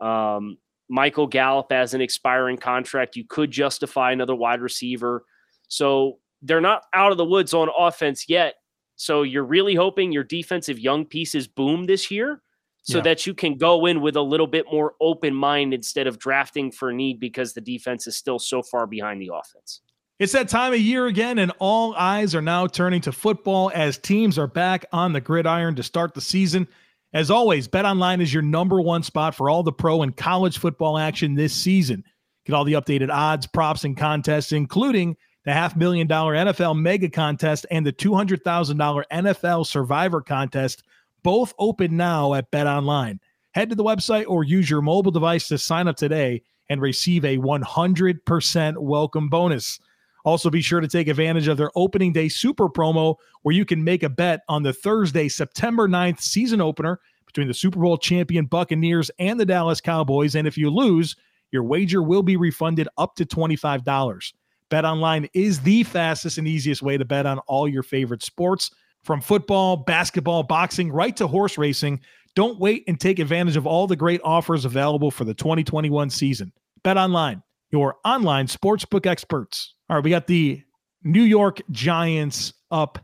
Um, 0.00 0.58
Michael 0.88 1.26
Gallup 1.26 1.72
as 1.72 1.94
an 1.94 2.00
expiring 2.00 2.56
contract, 2.56 3.16
you 3.16 3.24
could 3.24 3.50
justify 3.50 4.12
another 4.12 4.34
wide 4.34 4.60
receiver. 4.60 5.24
So 5.68 6.18
they're 6.42 6.60
not 6.60 6.82
out 6.94 7.12
of 7.12 7.18
the 7.18 7.24
woods 7.24 7.54
on 7.54 7.68
offense 7.76 8.28
yet. 8.28 8.54
So 8.96 9.22
you're 9.22 9.44
really 9.44 9.74
hoping 9.74 10.12
your 10.12 10.24
defensive 10.24 10.78
young 10.78 11.04
pieces 11.04 11.48
boom 11.48 11.84
this 11.84 12.10
year 12.10 12.40
so 12.82 12.98
yeah. 12.98 13.02
that 13.02 13.26
you 13.26 13.34
can 13.34 13.58
go 13.58 13.86
in 13.86 14.00
with 14.00 14.16
a 14.16 14.22
little 14.22 14.46
bit 14.46 14.64
more 14.70 14.94
open 15.00 15.34
mind 15.34 15.74
instead 15.74 16.06
of 16.06 16.18
drafting 16.18 16.70
for 16.70 16.92
need 16.92 17.18
because 17.18 17.52
the 17.52 17.60
defense 17.60 18.06
is 18.06 18.16
still 18.16 18.38
so 18.38 18.62
far 18.62 18.86
behind 18.86 19.20
the 19.20 19.30
offense. 19.34 19.80
It's 20.18 20.32
that 20.32 20.48
time 20.48 20.72
of 20.72 20.80
year 20.80 21.08
again, 21.08 21.38
and 21.38 21.52
all 21.58 21.94
eyes 21.94 22.34
are 22.34 22.40
now 22.40 22.66
turning 22.66 23.02
to 23.02 23.12
football 23.12 23.70
as 23.74 23.98
teams 23.98 24.38
are 24.38 24.46
back 24.46 24.86
on 24.90 25.12
the 25.12 25.20
gridiron 25.20 25.74
to 25.74 25.82
start 25.82 26.14
the 26.14 26.22
season. 26.22 26.66
As 27.12 27.30
always, 27.30 27.68
BetOnline 27.68 28.22
is 28.22 28.32
your 28.32 28.42
number 28.42 28.80
one 28.80 29.02
spot 29.02 29.34
for 29.34 29.50
all 29.50 29.62
the 29.62 29.72
pro 29.72 30.00
and 30.00 30.16
college 30.16 30.56
football 30.56 30.96
action 30.96 31.34
this 31.34 31.52
season. 31.52 32.02
Get 32.46 32.54
all 32.54 32.64
the 32.64 32.72
updated 32.72 33.10
odds, 33.10 33.46
props, 33.46 33.84
and 33.84 33.94
contests, 33.94 34.52
including 34.52 35.18
the 35.44 35.52
half 35.52 35.76
million 35.76 36.06
dollar 36.06 36.34
NFL 36.34 36.80
mega 36.80 37.10
contest 37.10 37.66
and 37.70 37.84
the 37.84 37.92
$200,000 37.92 39.04
NFL 39.12 39.66
survivor 39.66 40.22
contest, 40.22 40.82
both 41.24 41.52
open 41.58 41.94
now 41.94 42.32
at 42.32 42.50
Bet 42.50 42.66
Online. 42.66 43.20
Head 43.52 43.68
to 43.68 43.74
the 43.74 43.84
website 43.84 44.24
or 44.28 44.44
use 44.44 44.70
your 44.70 44.80
mobile 44.80 45.12
device 45.12 45.46
to 45.48 45.58
sign 45.58 45.88
up 45.88 45.96
today 45.96 46.42
and 46.70 46.80
receive 46.80 47.26
a 47.26 47.36
100% 47.36 48.78
welcome 48.78 49.28
bonus. 49.28 49.78
Also, 50.26 50.50
be 50.50 50.60
sure 50.60 50.80
to 50.80 50.88
take 50.88 51.06
advantage 51.06 51.46
of 51.46 51.56
their 51.56 51.70
opening 51.76 52.12
day 52.12 52.28
super 52.28 52.68
promo 52.68 53.14
where 53.42 53.54
you 53.54 53.64
can 53.64 53.82
make 53.82 54.02
a 54.02 54.08
bet 54.08 54.40
on 54.48 54.64
the 54.64 54.72
Thursday, 54.72 55.28
September 55.28 55.88
9th 55.88 56.20
season 56.20 56.60
opener 56.60 56.98
between 57.26 57.46
the 57.46 57.54
Super 57.54 57.78
Bowl 57.78 57.96
champion 57.96 58.44
Buccaneers 58.44 59.08
and 59.20 59.38
the 59.38 59.46
Dallas 59.46 59.80
Cowboys. 59.80 60.34
And 60.34 60.48
if 60.48 60.58
you 60.58 60.68
lose, 60.68 61.14
your 61.52 61.62
wager 61.62 62.02
will 62.02 62.24
be 62.24 62.36
refunded 62.36 62.88
up 62.98 63.14
to 63.14 63.24
$25. 63.24 64.32
Bet 64.68 64.84
online 64.84 65.28
is 65.32 65.60
the 65.60 65.84
fastest 65.84 66.38
and 66.38 66.48
easiest 66.48 66.82
way 66.82 66.98
to 66.98 67.04
bet 67.04 67.24
on 67.24 67.38
all 67.46 67.68
your 67.68 67.84
favorite 67.84 68.24
sports 68.24 68.72
from 69.04 69.20
football, 69.20 69.76
basketball, 69.76 70.42
boxing, 70.42 70.90
right 70.90 71.16
to 71.16 71.28
horse 71.28 71.56
racing. 71.56 72.00
Don't 72.34 72.58
wait 72.58 72.82
and 72.88 72.98
take 72.98 73.20
advantage 73.20 73.56
of 73.56 73.64
all 73.64 73.86
the 73.86 73.94
great 73.94 74.20
offers 74.24 74.64
available 74.64 75.12
for 75.12 75.24
the 75.24 75.34
2021 75.34 76.10
season. 76.10 76.52
Bet 76.82 76.96
online, 76.96 77.44
your 77.70 77.94
online 78.04 78.48
sportsbook 78.48 79.06
experts. 79.06 79.75
All 79.88 79.96
right, 79.96 80.04
we 80.04 80.10
got 80.10 80.26
the 80.26 80.62
New 81.04 81.22
York 81.22 81.60
Giants 81.70 82.52
up 82.70 82.98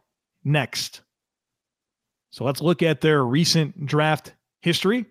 next. 0.45 1.03
So 2.31 2.45
let's 2.45 2.61
look 2.61 2.83
at 2.83 3.01
their 3.01 3.25
recent 3.25 3.87
draft 3.87 4.35
history. 4.61 5.07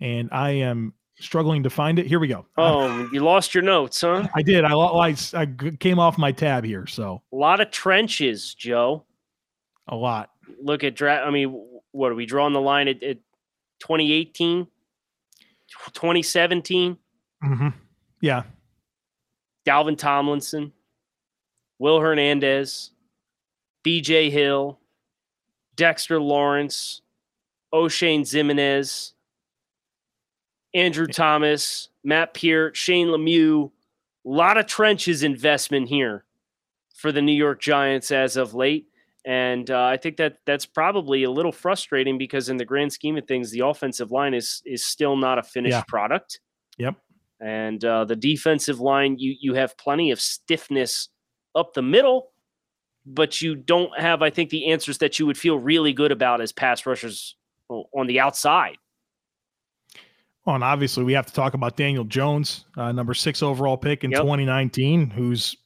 And 0.00 0.28
I 0.30 0.50
am 0.50 0.94
struggling 1.18 1.62
to 1.62 1.70
find 1.70 1.98
it. 1.98 2.06
Here 2.06 2.20
we 2.20 2.28
go. 2.28 2.46
Oh, 2.56 3.08
you 3.12 3.20
lost 3.20 3.54
your 3.54 3.62
notes, 3.62 4.00
huh? 4.00 4.28
I 4.34 4.42
did. 4.42 4.64
I, 4.64 4.74
I, 4.74 5.16
I 5.34 5.46
came 5.78 5.98
off 5.98 6.18
my 6.18 6.32
tab 6.32 6.64
here. 6.64 6.86
So 6.86 7.22
a 7.32 7.36
lot 7.36 7.60
of 7.60 7.70
trenches, 7.70 8.54
Joe. 8.54 9.04
A 9.88 9.96
lot. 9.96 10.30
Look 10.60 10.84
at 10.84 10.94
draft. 10.94 11.26
I 11.26 11.30
mean, 11.30 11.66
what 11.92 12.12
are 12.12 12.14
we 12.14 12.26
drawing 12.26 12.52
the 12.52 12.60
line 12.60 12.88
at, 12.88 13.02
at 13.02 13.18
2018, 13.80 14.66
2017? 15.92 16.96
Mm-hmm. 17.44 17.68
Yeah. 18.20 18.42
Dalvin 19.66 19.96
Tomlinson, 19.96 20.72
Will 21.78 22.00
Hernandez, 22.00 22.90
BJ 23.84 24.30
Hill, 24.30 24.78
Dexter 25.76 26.20
Lawrence, 26.20 27.02
Oshane 27.72 28.20
Ximines, 28.20 29.12
Andrew 30.74 31.06
Thomas, 31.06 31.88
Matt 32.04 32.34
Peart, 32.34 32.76
Shane 32.76 33.08
Lemieux. 33.08 33.70
A 34.24 34.28
lot 34.28 34.58
of 34.58 34.66
trenches 34.66 35.22
investment 35.22 35.88
here 35.88 36.24
for 36.94 37.12
the 37.12 37.22
New 37.22 37.32
York 37.32 37.60
Giants 37.60 38.10
as 38.10 38.36
of 38.36 38.54
late. 38.54 38.86
And 39.24 39.70
uh, 39.70 39.84
I 39.84 39.96
think 39.96 40.16
that 40.16 40.38
that's 40.46 40.66
probably 40.66 41.24
a 41.24 41.30
little 41.30 41.52
frustrating 41.52 42.18
because, 42.18 42.48
in 42.48 42.56
the 42.56 42.64
grand 42.64 42.92
scheme 42.92 43.16
of 43.16 43.26
things, 43.26 43.50
the 43.50 43.60
offensive 43.60 44.10
line 44.10 44.34
is 44.34 44.62
is 44.64 44.84
still 44.84 45.16
not 45.16 45.38
a 45.38 45.42
finished 45.42 45.76
yeah. 45.76 45.84
product. 45.86 46.40
Yep. 46.78 46.96
And 47.42 47.84
uh, 47.84 48.04
the 48.04 48.16
defensive 48.16 48.78
line, 48.78 49.16
you 49.18 49.34
you 49.40 49.54
have 49.54 49.76
plenty 49.76 50.10
of 50.10 50.20
stiffness 50.20 51.08
up 51.54 51.74
the 51.74 51.82
middle, 51.82 52.30
but 53.04 53.42
you 53.42 53.56
don't 53.56 53.98
have, 53.98 54.22
I 54.22 54.30
think, 54.30 54.50
the 54.50 54.70
answers 54.70 54.98
that 54.98 55.18
you 55.18 55.26
would 55.26 55.36
feel 55.36 55.58
really 55.58 55.92
good 55.92 56.12
about 56.12 56.40
as 56.40 56.52
pass 56.52 56.86
rushers 56.86 57.36
on 57.68 58.06
the 58.06 58.20
outside. 58.20 58.76
Well, 60.44 60.56
and 60.56 60.64
obviously 60.64 61.04
we 61.04 61.12
have 61.12 61.26
to 61.26 61.32
talk 61.32 61.54
about 61.54 61.76
Daniel 61.76 62.04
Jones, 62.04 62.64
uh, 62.76 62.92
number 62.92 63.14
six 63.14 63.42
overall 63.42 63.76
pick 63.76 64.04
in 64.04 64.10
yep. 64.10 64.20
2019, 64.20 65.10
who's 65.10 65.56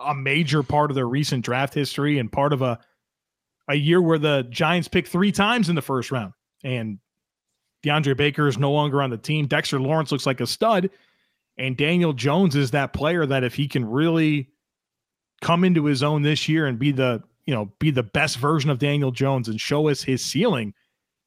a 0.00 0.14
major 0.14 0.62
part 0.62 0.90
of 0.90 0.94
their 0.94 1.08
recent 1.08 1.44
draft 1.44 1.72
history 1.72 2.18
and 2.18 2.30
part 2.30 2.52
of 2.52 2.62
a 2.62 2.78
a 3.68 3.74
year 3.74 4.00
where 4.02 4.18
the 4.18 4.46
Giants 4.50 4.88
picked 4.88 5.08
three 5.08 5.32
times 5.32 5.68
in 5.68 5.74
the 5.74 5.82
first 5.82 6.10
round. 6.10 6.32
And 6.62 6.98
DeAndre 7.82 8.16
Baker 8.16 8.46
is 8.46 8.58
no 8.58 8.72
longer 8.72 9.00
on 9.02 9.10
the 9.10 9.16
team. 9.16 9.46
Dexter 9.46 9.80
Lawrence 9.80 10.12
looks 10.12 10.26
like 10.26 10.40
a 10.40 10.46
stud. 10.46 10.90
And 11.56 11.76
Daniel 11.76 12.12
Jones 12.12 12.56
is 12.56 12.72
that 12.72 12.92
player 12.92 13.26
that 13.26 13.44
if 13.44 13.54
he 13.54 13.68
can 13.68 13.88
really 13.88 14.48
come 15.40 15.64
into 15.64 15.84
his 15.84 16.02
own 16.02 16.22
this 16.22 16.48
year 16.48 16.66
and 16.66 16.78
be 16.78 16.90
the, 16.90 17.22
you 17.46 17.54
know, 17.54 17.72
be 17.78 17.90
the 17.90 18.02
best 18.02 18.38
version 18.38 18.70
of 18.70 18.78
Daniel 18.78 19.10
Jones 19.10 19.48
and 19.48 19.60
show 19.60 19.88
us 19.88 20.02
his 20.02 20.24
ceiling, 20.24 20.74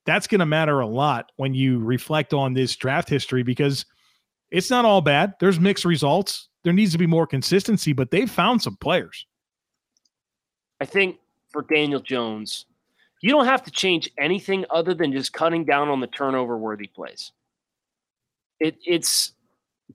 that's 0.05 0.27
going 0.27 0.39
to 0.39 0.45
matter 0.45 0.79
a 0.79 0.87
lot 0.87 1.31
when 1.35 1.53
you 1.53 1.79
reflect 1.79 2.33
on 2.33 2.53
this 2.53 2.75
draft 2.75 3.09
history 3.09 3.43
because 3.43 3.85
it's 4.51 4.69
not 4.69 4.85
all 4.85 5.01
bad. 5.01 5.33
There's 5.39 5.59
mixed 5.59 5.85
results. 5.85 6.49
There 6.63 6.73
needs 6.73 6.91
to 6.93 6.97
be 6.97 7.07
more 7.07 7.27
consistency, 7.27 7.93
but 7.93 8.11
they've 8.11 8.29
found 8.29 8.61
some 8.61 8.77
players. 8.77 9.25
I 10.79 10.85
think 10.85 11.17
for 11.49 11.61
Daniel 11.61 11.99
Jones, 11.99 12.65
you 13.21 13.31
don't 13.31 13.45
have 13.45 13.63
to 13.63 13.71
change 13.71 14.09
anything 14.17 14.65
other 14.69 14.93
than 14.93 15.11
just 15.11 15.33
cutting 15.33 15.65
down 15.65 15.89
on 15.89 15.99
the 15.99 16.07
turnover 16.07 16.57
worthy 16.57 16.87
plays. 16.87 17.31
It, 18.59 18.77
it's 18.85 19.33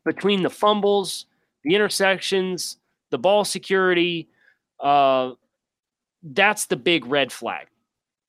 between 0.05 0.43
the 0.43 0.51
fumbles, 0.51 1.27
the 1.65 1.75
intersections, 1.75 2.79
the 3.11 3.19
ball 3.19 3.45
security. 3.45 4.29
Uh, 4.81 5.33
that's 6.23 6.67
the 6.67 6.77
big 6.77 7.07
red 7.07 7.33
flag 7.33 7.67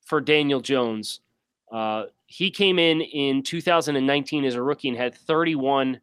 for 0.05 0.21
Daniel 0.21 0.59
Jones 0.59 1.21
uh, 1.73 2.05
he 2.27 2.51
came 2.51 2.77
in 2.77 3.01
in 3.01 3.41
2019 3.41 4.45
as 4.45 4.53
a 4.53 4.61
rookie 4.61 4.89
and 4.89 4.97
had 4.97 5.15
31 5.15 5.99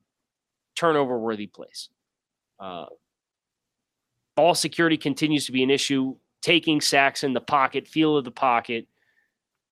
turnover 0.74 1.16
worthy 1.16 1.46
plays. 1.46 1.88
Uh, 2.58 2.86
ball 4.36 4.54
security 4.54 4.96
continues 4.96 5.46
to 5.46 5.52
be 5.52 5.62
an 5.62 5.70
issue, 5.70 6.16
taking 6.42 6.80
sacks 6.80 7.22
in 7.22 7.32
the 7.32 7.40
pocket, 7.40 7.86
feel 7.86 8.16
of 8.16 8.24
the 8.24 8.30
pocket. 8.32 8.88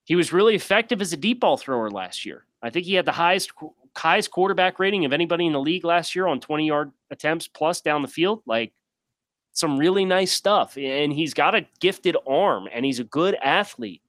He 0.05 0.15
was 0.15 0.33
really 0.33 0.55
effective 0.55 1.03
as 1.03 1.13
a 1.13 1.17
deep 1.17 1.41
ball 1.41 1.57
thrower 1.57 1.91
last 1.91 2.25
year. 2.25 2.45
I 2.63 2.71
think 2.71 2.87
he 2.87 2.95
had 2.95 3.05
the 3.05 3.13
highest 3.13 3.53
highest 3.99 4.31
quarterback 4.31 4.79
rating 4.79 5.05
of 5.05 5.13
anybody 5.13 5.47
in 5.47 5.53
the 5.53 5.61
league 5.61 5.85
last 5.85 6.15
year 6.15 6.27
on 6.27 6.41
20 6.41 6.67
yard 6.67 6.93
attempts 7.11 7.49
plus 7.49 7.81
down 7.81 8.03
the 8.03 8.09
field. 8.09 8.43
Like 8.47 8.73
some 9.53 9.79
really 9.79 10.05
nice 10.05 10.33
stuff. 10.33 10.77
And 10.77 11.13
he's 11.13 11.35
got 11.35 11.55
a 11.55 11.67
gifted 11.81 12.17
arm 12.27 12.69
and 12.73 12.85
he's 12.85 13.01
a 13.01 13.05
good 13.05 13.37
athlete 13.43 14.03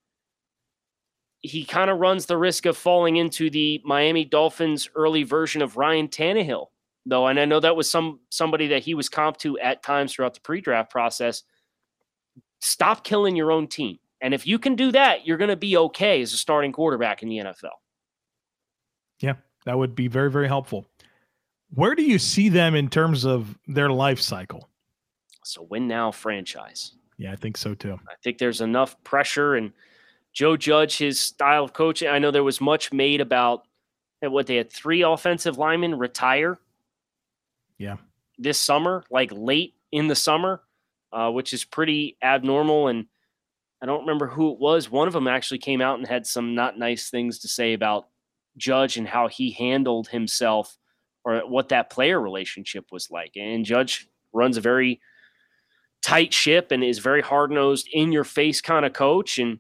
he 1.42 1.64
kind 1.64 1.90
of 1.90 2.00
runs 2.00 2.26
the 2.26 2.38
risk 2.38 2.66
of 2.66 2.78
falling 2.78 3.18
into 3.18 3.50
the 3.50 3.82
Miami 3.86 4.26
Dolphins 4.26 4.90
early 4.96 5.24
version 5.24 5.62
of 5.62 5.78
Ryan 5.78 6.08
Tannehill, 6.08 6.68
though. 7.06 7.28
And 7.28 7.40
I 7.40 7.46
know 7.46 7.60
that 7.60 7.76
was 7.76 7.90
some 7.90 8.20
somebody 8.30 8.68
that 8.68 8.84
he 8.84 8.94
was 8.94 9.10
comp 9.10 9.38
to 9.38 9.58
at 9.60 9.84
times 9.84 10.14
throughout 10.14 10.34
the 10.34 10.42
pre-draft 10.42 10.92
process. 10.92 11.44
Stop 12.60 13.04
killing 13.04 13.36
your 13.36 13.52
own 13.52 13.68
team. 13.68 14.00
And 14.22 14.34
if 14.34 14.46
you 14.46 14.60
can 14.60 14.76
do 14.76 14.92
that, 14.92 15.26
you're 15.26 15.38
going 15.38 15.50
to 15.50 15.56
be 15.56 15.78
okay 15.78 16.22
as 16.22 16.34
a 16.34 16.38
starting 16.38 16.74
quarterback 16.74 17.24
in 17.24 17.30
the 17.30 17.38
NFL. 17.38 17.70
That 19.70 19.78
would 19.78 19.94
be 19.94 20.08
very, 20.08 20.32
very 20.32 20.48
helpful. 20.48 20.88
Where 21.74 21.94
do 21.94 22.02
you 22.04 22.18
see 22.18 22.50
them 22.50 22.74
in 22.74 22.90
terms 22.90 23.24
of 23.24 23.56
their 23.68 23.92
life 23.92 24.20
cycle? 24.20 24.68
So 25.44 25.68
win 25.70 25.88
now 25.88 26.12
franchise. 26.12 26.94
Yeah, 27.18 27.32
I 27.32 27.36
think 27.36 27.56
so 27.56 27.76
too. 27.76 27.94
I 28.10 28.16
think 28.24 28.40
there's 28.40 28.62
enough 28.62 29.02
pressure 29.04 29.56
and– 29.56 29.72
Joe 30.32 30.56
Judge, 30.56 30.98
his 30.98 31.20
style 31.20 31.64
of 31.64 31.74
coaching. 31.74 32.08
I 32.08 32.20
know 32.20 32.32
there 32.32 32.44
was 32.44 32.62
much 32.62 32.94
made 32.94 33.20
about 33.20 33.64
what 34.22 34.48
they 34.48 34.58
had 34.58 34.72
three 34.72 35.02
offensive 35.02 35.58
linemen 35.58 35.98
retire. 35.98 36.60
Yeah. 37.78 37.98
This 38.38 38.60
summer, 38.60 39.04
like 39.10 39.32
late 39.34 39.74
in 39.92 40.08
the 40.08 40.16
summer, 40.16 40.62
uh, 41.12 41.32
which 41.32 41.52
is 41.52 41.64
pretty 41.66 42.16
abnormal. 42.22 42.90
And 42.90 43.08
I 43.82 43.88
don't 43.88 44.02
remember 44.02 44.28
who 44.28 44.52
it 44.54 44.60
was. 44.60 44.92
One 44.92 45.08
of 45.08 45.14
them 45.14 45.28
actually 45.28 45.58
came 45.58 45.82
out 45.82 45.98
and 45.98 46.08
had 46.08 46.28
some 46.28 46.54
not 46.54 46.78
nice 46.78 47.10
things 47.10 47.40
to 47.40 47.48
say 47.48 47.74
about 47.74 48.08
Judge 48.60 48.98
and 48.98 49.08
how 49.08 49.28
he 49.28 49.52
handled 49.52 50.10
himself 50.10 50.78
or 51.26 51.40
what 51.48 51.70
that 51.70 51.90
player 51.90 52.20
relationship 52.20 52.86
was 52.92 53.10
like. 53.10 53.32
And 53.36 53.66
Judge 53.66 54.08
runs 54.34 54.58
a 54.58 54.62
very 54.62 55.02
tight 56.02 56.34
ship 56.34 56.72
and 56.72 56.84
is 56.84 57.00
very 57.00 57.22
hard 57.22 57.52
nosed, 57.52 57.90
in 57.92 58.12
your 58.12 58.24
face 58.24 58.62
kind 58.62 58.86
of 58.86 58.94
coach. 58.94 59.40
And 59.40 59.60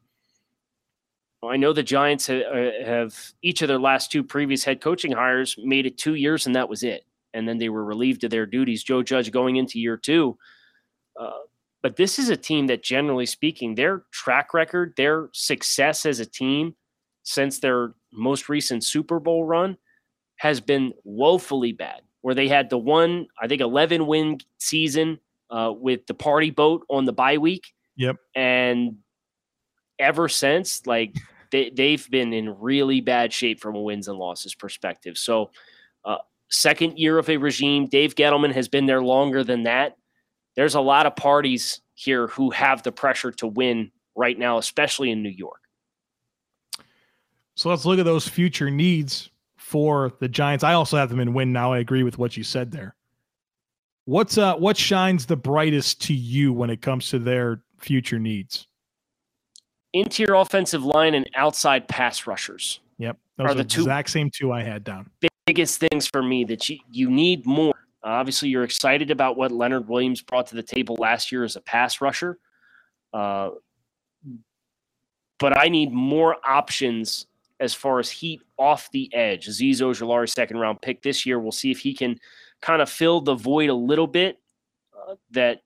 I 1.44 1.58
know 1.58 1.74
the 1.74 1.84
Giants 1.84 2.29
uh, 2.29 2.72
have 2.86 3.15
each 3.41 3.62
of 3.62 3.68
their 3.68 3.79
last 3.79 4.12
two 4.12 4.24
previous 4.24 4.63
head 4.63 4.82
coaching 4.82 5.12
hires 5.12 5.56
made 5.58 5.86
it 5.86 5.98
two 5.98 6.15
years, 6.15 6.46
and 6.46 6.56
that 6.56 6.70
was 6.70 6.84
it. 6.84 7.06
And 7.34 7.48
then 7.48 7.58
they 7.58 7.70
were 7.70 7.84
relieved 7.84 8.24
of 8.24 8.32
their 8.32 8.46
duties. 8.46 8.84
Joe 8.84 9.03
Judge 9.03 9.32
going 9.32 9.56
into 9.58 9.79
year 9.79 9.98
two. 9.98 10.38
Uh, 11.20 11.32
but 11.82 11.96
this 11.96 12.20
is 12.20 12.29
a 12.29 12.38
team 12.38 12.68
that, 12.68 12.84
generally 12.84 13.25
speaking, 13.25 13.75
their 13.75 14.03
track 14.12 14.53
record, 14.53 14.94
their 14.98 15.29
success 15.34 16.06
as 16.06 16.20
a 16.20 16.25
team 16.25 16.75
since 17.29 17.59
their 17.59 17.93
most 18.12 18.50
recent 18.50 18.83
Super 18.83 19.19
Bowl 19.19 19.45
run 19.45 19.77
has 20.38 20.59
been 20.59 20.93
woefully 21.03 21.71
bad. 21.74 22.01
Where 22.21 22.33
they 22.33 22.48
had 22.48 22.71
the 22.71 22.77
one, 22.77 23.27
I 23.39 23.48
think, 23.48 23.62
11 23.62 24.07
win 24.07 24.39
season 24.57 25.19
uh, 25.51 25.71
with 25.74 26.07
the 26.07 26.15
party 26.15 26.50
boat 26.50 26.86
on 26.89 27.05
the 27.05 27.13
bye 27.13 27.38
week. 27.38 27.71
Yep. 27.98 28.15
And 28.36 28.98
ever 30.00 30.27
since, 30.27 30.88
like 30.88 31.15
they, 31.51 31.69
they've 31.69 32.09
been 32.09 32.33
in 32.33 32.59
really 32.59 33.00
bad 33.00 33.31
shape 33.31 33.62
from 33.62 33.75
a 33.75 33.81
wins 33.81 34.07
and 34.07 34.17
losses 34.17 34.55
perspective. 34.55 35.15
So 35.15 35.51
uh, 36.03 36.17
second 36.50 36.98
year 36.98 37.19
of 37.19 37.29
a 37.29 37.38
regime. 37.38 37.86
Dave 37.86 38.15
Gettleman 38.15 38.53
has 38.53 38.67
been 38.67 38.88
there 38.88 39.03
longer 39.03 39.43
than 39.43 39.63
that. 39.63 39.98
There's 40.55 40.75
a 40.75 40.81
lot 40.81 41.05
of 41.05 41.15
parties 41.15 41.79
here 41.93 42.27
who 42.27 42.50
have 42.50 42.81
the 42.81 42.91
pressure 42.91 43.31
to 43.33 43.45
win 43.45 43.91
right 44.15 44.38
now, 44.38 44.57
especially 44.57 45.12
in 45.12 45.21
New 45.21 45.29
York. 45.29 45.62
So 47.60 47.68
let's 47.68 47.84
look 47.84 48.00
at 48.00 48.06
those 48.06 48.25
future 48.25 48.72
needs 48.72 49.32
for 49.58 50.13
the 50.22 50.30
Giants. 50.30 50.63
I 50.63 50.75
also 50.75 50.96
have 50.96 51.10
them 51.10 51.20
in 51.20 51.34
win 51.34 51.51
now. 51.51 51.74
I 51.74 51.80
agree 51.80 52.04
with 52.04 52.18
what 52.18 52.38
you 52.38 52.44
said 52.44 52.72
there. 52.72 52.96
What's 54.06 54.38
uh 54.38 54.56
what 54.56 54.78
shines 54.78 55.25
the 55.25 55.36
brightest 55.36 56.01
to 56.04 56.13
you 56.13 56.54
when 56.54 56.70
it 56.70 56.82
comes 56.82 57.10
to 57.10 57.20
their 57.20 57.62
future 57.78 58.18
needs? 58.18 58.68
Interior 59.92 60.36
offensive 60.36 60.86
line 60.86 61.16
and 61.16 61.30
outside 61.36 61.86
pass 61.89 62.25
rushers. 62.25 62.80
Yep. 62.98 63.18
Those 63.36 63.50
are, 63.50 63.54
the 63.56 63.66
two 63.66 63.82
exact 63.82 64.10
same 64.10 64.32
two 64.34 64.54
I 64.54 64.63
had 64.63 64.86
down. 64.86 65.10
Biggest 65.46 65.82
things 65.82 66.08
for 66.08 66.24
me 66.24 66.46
that 66.46 66.70
you, 66.70 66.78
you 66.89 67.12
need 67.12 67.46
more. 67.46 67.74
Uh, 68.01 68.08
obviously, 68.08 68.48
you're 68.48 68.63
excited 68.63 69.12
about 69.12 69.36
what 69.36 69.51
Leonard 69.51 69.89
Williams 69.89 70.22
brought 70.22 70.48
to 70.48 70.56
the 70.56 70.63
table 70.63 70.96
last 70.98 71.30
year 71.30 71.44
as 71.44 71.58
a 71.58 71.62
pass 71.62 72.00
rusher. 72.00 72.39
Uh, 73.12 73.50
but 75.39 75.58
I 75.58 75.68
need 75.68 75.92
more 75.92 76.38
options 76.48 77.25
as 77.60 77.74
far 77.74 78.00
as 78.00 78.10
heat 78.10 78.42
off 78.58 78.89
the 78.92 79.13
edge. 79.13 79.48
Azeez 79.48 79.82
Ojulari, 79.82 80.30
second 80.30 80.58
round 80.58 80.82
pick 80.82 81.01
this 81.01 81.25
year. 81.25 81.39
We'll 81.39 81.51
see 81.51 81.72
if 81.72 81.80
he 81.80 81.94
can 81.94 82.20
kind 82.62 82.82
of 82.82 82.89
fill 82.89 83.22
the 83.22 83.36
void 83.36 83.70
a 83.70 83.74
little 83.74 84.08
bit 84.08 84.39
uh, 84.94 85.16
that 85.32 85.62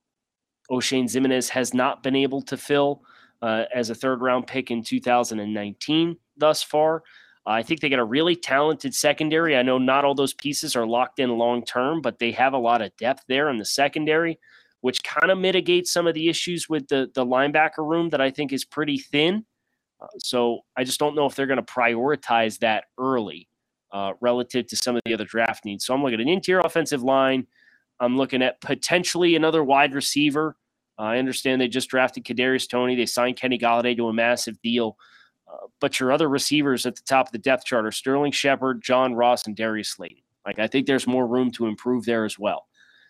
Oshane 0.72 1.06
Ximines 1.06 1.50
has 1.50 1.74
not 1.74 2.04
been 2.04 2.16
able 2.16 2.42
to 2.44 2.58
fill 2.58 3.04
uh, 3.42 3.66
as 3.74 3.90
a 3.90 3.96
third 3.96 4.22
round 4.22 4.48
pick 4.48 4.72
in 4.72 4.84
2019 4.84 6.18
thus 6.38 6.64
far. 6.64 7.04
Uh, 7.46 7.52
I 7.52 7.64
think 7.64 7.82
they 7.82 7.90
got 7.90 8.00
a 8.00 8.06
really 8.06 8.36
talented 8.36 8.96
secondary. 8.96 9.58
I 9.58 9.64
know 9.64 9.78
not 9.78 10.06
all 10.06 10.16
those 10.16 10.34
pieces 10.34 10.76
are 10.76 10.88
locked 10.88 11.20
in 11.20 11.30
long 11.38 11.64
term, 11.66 12.02
but 12.02 12.20
they 12.20 12.32
have 12.32 12.54
a 12.54 12.58
lot 12.58 12.82
of 12.82 12.96
depth 12.98 13.24
there 13.28 13.50
in 13.50 13.58
the 13.58 13.66
secondary, 13.66 14.40
which 14.82 15.04
kind 15.04 15.30
of 15.30 15.38
mitigates 15.38 15.92
some 15.92 16.08
of 16.08 16.14
the 16.14 16.30
issues 16.30 16.70
with 16.70 16.88
the 16.88 17.12
the 17.14 17.26
linebacker 17.26 17.88
room 17.88 18.10
that 18.10 18.22
I 18.22 18.32
think 18.32 18.54
is 18.54 18.64
pretty 18.64 18.98
thin. 18.98 19.46
Uh, 20.04 20.08
so 20.20 20.60
I 20.76 20.84
just 20.84 21.00
don't 21.00 21.16
know 21.16 21.26
if 21.26 21.36
they're 21.36 21.48
going 21.48 21.64
to 21.64 21.74
prioritize 21.74 22.60
that 22.60 22.86
early 22.98 23.48
uh, 23.92 24.14
relative 24.20 24.68
to 24.68 24.76
some 24.76 24.96
of 24.96 25.02
the 25.06 25.14
other 25.14 25.26
draft 25.26 25.64
needs. 25.66 25.86
So 25.86 25.94
I'm 25.94 26.04
looking 26.04 26.20
at 26.20 26.22
an 26.22 26.30
interior 26.30 26.62
offensive 26.66 27.04
line. 27.04 27.48
I'm 28.00 28.18
looking 28.18 28.42
at 28.42 28.60
potentially 28.60 29.36
another 29.36 29.64
wide 29.64 29.94
receiver. 29.94 30.58
Uh, 31.00 31.04
I 31.04 31.18
understand 31.20 31.62
they 31.62 31.68
just 31.68 31.90
drafted 31.90 32.26
Kadarius 32.26 32.68
Toney. 32.68 32.96
They 32.96 33.06
signed 33.06 33.38
Kenny 33.38 33.58
Golladay 33.58 33.96
to 33.98 34.10
a 34.10 34.14
massive 34.14 34.62
deal. 34.62 34.98
Uh, 35.48 35.68
but 35.80 36.00
your 36.00 36.12
other 36.12 36.28
receivers 36.28 36.86
at 36.86 36.96
the 36.96 37.04
top 37.04 37.28
of 37.28 37.32
the 37.32 37.38
depth 37.38 37.66
chart 37.66 37.86
are 37.86 37.92
Sterling 37.92 38.32
Shepard, 38.32 38.82
John 38.82 39.14
Ross, 39.14 39.46
and 39.46 39.56
Darius 39.56 39.90
Slayton. 39.90 40.24
Like 40.46 40.60
I 40.60 40.68
think 40.68 40.88
there's 40.88 41.08
more 41.08 41.26
room 41.26 41.52
to 41.52 41.68
improve 41.68 42.06
there 42.06 42.26
as 42.26 42.38
well. 42.38 42.68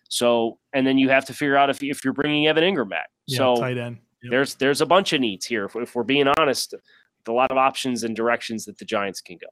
So, 0.10 0.60
and 0.74 0.86
then 0.86 0.98
you 0.98 1.10
have 1.10 1.26
to 1.26 1.34
figure 1.34 1.56
out 1.56 1.70
if, 1.70 1.82
if 1.82 2.04
you're 2.04 2.14
bringing 2.14 2.48
Evan 2.48 2.64
Engram 2.64 2.90
back. 2.90 3.10
Yeah, 3.26 3.38
so 3.38 3.56
tight 3.56 3.78
end. 3.78 3.98
Yep. 4.24 4.32
There's 4.32 4.56
there's 4.56 4.82
a 4.82 4.86
bunch 4.86 5.14
of 5.14 5.22
needs 5.22 5.46
here. 5.46 5.66
If, 5.66 5.76
if 5.76 5.96
we're 5.96 6.04
being 6.04 6.28
honest, 6.40 6.74
a 7.28 7.32
lot 7.32 7.52
of 7.52 7.58
options 7.58 8.04
and 8.04 8.16
directions 8.16 8.66
that 8.66 8.78
the 8.78 8.86
Giants 8.86 9.22
can 9.22 9.38
go. 9.38 9.48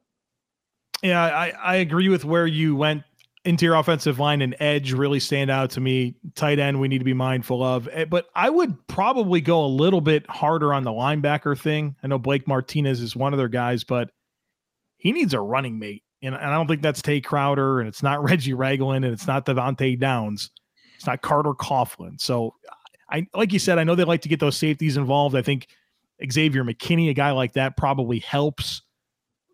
Yeah, 1.03 1.23
I, 1.23 1.53
I 1.61 1.75
agree 1.77 2.09
with 2.09 2.25
where 2.25 2.47
you 2.47 2.75
went. 2.75 3.03
Interior 3.43 3.75
offensive 3.75 4.19
line 4.19 4.43
and 4.43 4.55
edge 4.59 4.93
really 4.93 5.19
stand 5.19 5.49
out 5.49 5.71
to 5.71 5.81
me. 5.81 6.13
Tight 6.35 6.59
end, 6.59 6.79
we 6.79 6.87
need 6.87 6.99
to 6.99 7.05
be 7.05 7.13
mindful 7.13 7.63
of. 7.63 7.89
Eh, 7.91 8.05
but 8.05 8.27
I 8.35 8.51
would 8.51 8.87
probably 8.87 9.41
go 9.41 9.65
a 9.65 9.67
little 9.67 10.01
bit 10.01 10.29
harder 10.29 10.73
on 10.75 10.83
the 10.83 10.91
linebacker 10.91 11.59
thing. 11.59 11.95
I 12.03 12.07
know 12.07 12.19
Blake 12.19 12.47
Martinez 12.47 13.01
is 13.01 13.15
one 13.15 13.33
of 13.33 13.37
their 13.37 13.47
guys, 13.47 13.83
but 13.83 14.11
he 14.97 15.11
needs 15.11 15.33
a 15.33 15.39
running 15.39 15.79
mate. 15.79 16.03
And, 16.21 16.35
I 16.35 16.51
don't 16.51 16.67
think 16.67 16.83
that's 16.83 17.01
Tae 17.01 17.19
Crowder, 17.19 17.79
and 17.79 17.89
it's 17.89 18.03
not 18.03 18.23
Reggie 18.29 18.53
Ragland, 18.53 19.05
and 19.05 19.13
it's 19.13 19.25
not 19.25 19.47
Devante 19.47 19.99
Downs. 19.99 20.51
It's 20.95 21.07
not 21.07 21.23
Carter 21.23 21.53
Coughlin. 21.53 22.21
So 22.21 22.53
I 23.11 23.27
like 23.33 23.53
you 23.53 23.59
said, 23.59 23.77
I 23.77 23.83
know 23.83 23.95
they 23.95 24.03
like 24.03 24.21
to 24.21 24.29
get 24.29 24.39
those 24.39 24.57
safeties 24.57 24.97
involved. 24.97 25.35
I 25.35 25.41
think 25.41 25.67
Xavier 26.31 26.63
McKinney, 26.63 27.09
a 27.09 27.13
guy 27.13 27.31
like 27.31 27.53
that, 27.53 27.77
probably 27.77 28.19
helps 28.19 28.81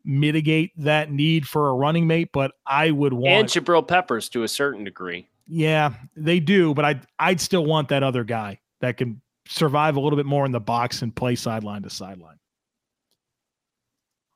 mitigate 0.06 0.72
that 0.78 1.12
need 1.12 1.48
for 1.48 1.70
a 1.70 1.74
running 1.74 2.08
mate. 2.08 2.30
But 2.32 2.52
I 2.66 2.92
would 2.92 3.14
want 3.14 3.34
and 3.34 3.48
Jabril 3.48 3.88
Peppers 3.88 4.30
to 4.30 4.44
a 4.44 4.48
certain 4.48 4.84
degree. 4.84 5.28
Yeah, 5.48 5.94
they 6.16 6.40
do, 6.40 6.74
but 6.74 6.86
I'd 6.86 7.08
I'd 7.20 7.42
still 7.42 7.66
want 7.66 7.90
that 7.90 8.04
other 8.04 8.24
guy 8.24 8.60
that 8.82 8.98
can 8.98 9.22
survive 9.48 9.96
a 9.96 10.00
little 10.00 10.18
bit 10.18 10.26
more 10.26 10.46
in 10.46 10.52
the 10.52 10.60
box 10.60 11.02
and 11.02 11.16
play 11.16 11.36
sideline 11.36 11.84
to 11.84 11.90
sideline. 11.90 12.38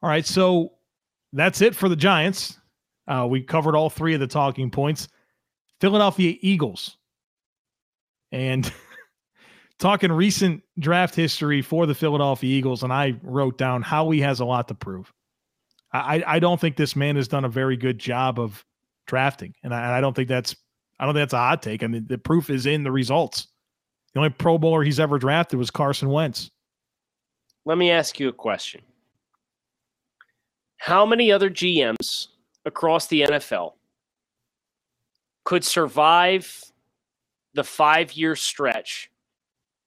All 0.01 0.09
right, 0.09 0.25
so 0.25 0.73
that's 1.33 1.61
it 1.61 1.75
for 1.75 1.89
the 1.89 1.95
Giants. 1.95 2.57
Uh, 3.07 3.27
we 3.29 3.41
covered 3.41 3.75
all 3.75 3.89
three 3.89 4.13
of 4.13 4.19
the 4.19 4.27
talking 4.27 4.71
points. 4.71 5.07
Philadelphia 5.79 6.35
Eagles. 6.41 6.97
And 8.31 8.71
talking 9.81 10.11
recent 10.11 10.63
draft 10.79 11.15
history 11.15 11.61
for 11.61 11.85
the 11.85 11.95
Philadelphia 11.95 12.55
Eagles, 12.55 12.83
and 12.83 12.93
I 12.93 13.15
wrote 13.23 13.57
down 13.57 13.81
Howie 13.81 14.21
has 14.21 14.39
a 14.39 14.45
lot 14.45 14.69
to 14.69 14.75
prove. 14.75 15.11
I, 15.91 16.23
I 16.25 16.39
don't 16.39 16.61
think 16.61 16.77
this 16.77 16.95
man 16.95 17.17
has 17.17 17.27
done 17.27 17.43
a 17.43 17.49
very 17.49 17.75
good 17.75 17.99
job 17.99 18.39
of 18.39 18.63
drafting, 19.07 19.53
and 19.63 19.73
I, 19.73 19.97
I 19.97 20.01
don't 20.01 20.15
think 20.15 20.29
that's 20.29 20.55
I 20.99 21.05
don't 21.05 21.15
think 21.15 21.23
that's 21.23 21.33
a 21.33 21.37
hot 21.37 21.61
take. 21.61 21.83
I 21.83 21.87
mean, 21.87 22.05
the 22.07 22.17
proof 22.17 22.49
is 22.49 22.65
in 22.65 22.83
the 22.83 22.91
results. 22.91 23.47
The 24.13 24.19
only 24.19 24.29
Pro 24.29 24.57
Bowler 24.57 24.83
he's 24.83 24.99
ever 24.99 25.17
drafted 25.17 25.57
was 25.57 25.71
Carson 25.71 26.09
Wentz. 26.09 26.49
Let 27.65 27.77
me 27.77 27.91
ask 27.91 28.19
you 28.19 28.29
a 28.29 28.33
question. 28.33 28.81
How 30.77 31.05
many 31.05 31.31
other 31.31 31.49
GMs 31.49 32.27
across 32.65 33.07
the 33.07 33.21
NFL 33.21 33.73
could 35.43 35.63
survive 35.63 36.63
the 37.53 37.63
five 37.63 38.13
year 38.13 38.35
stretch 38.35 39.10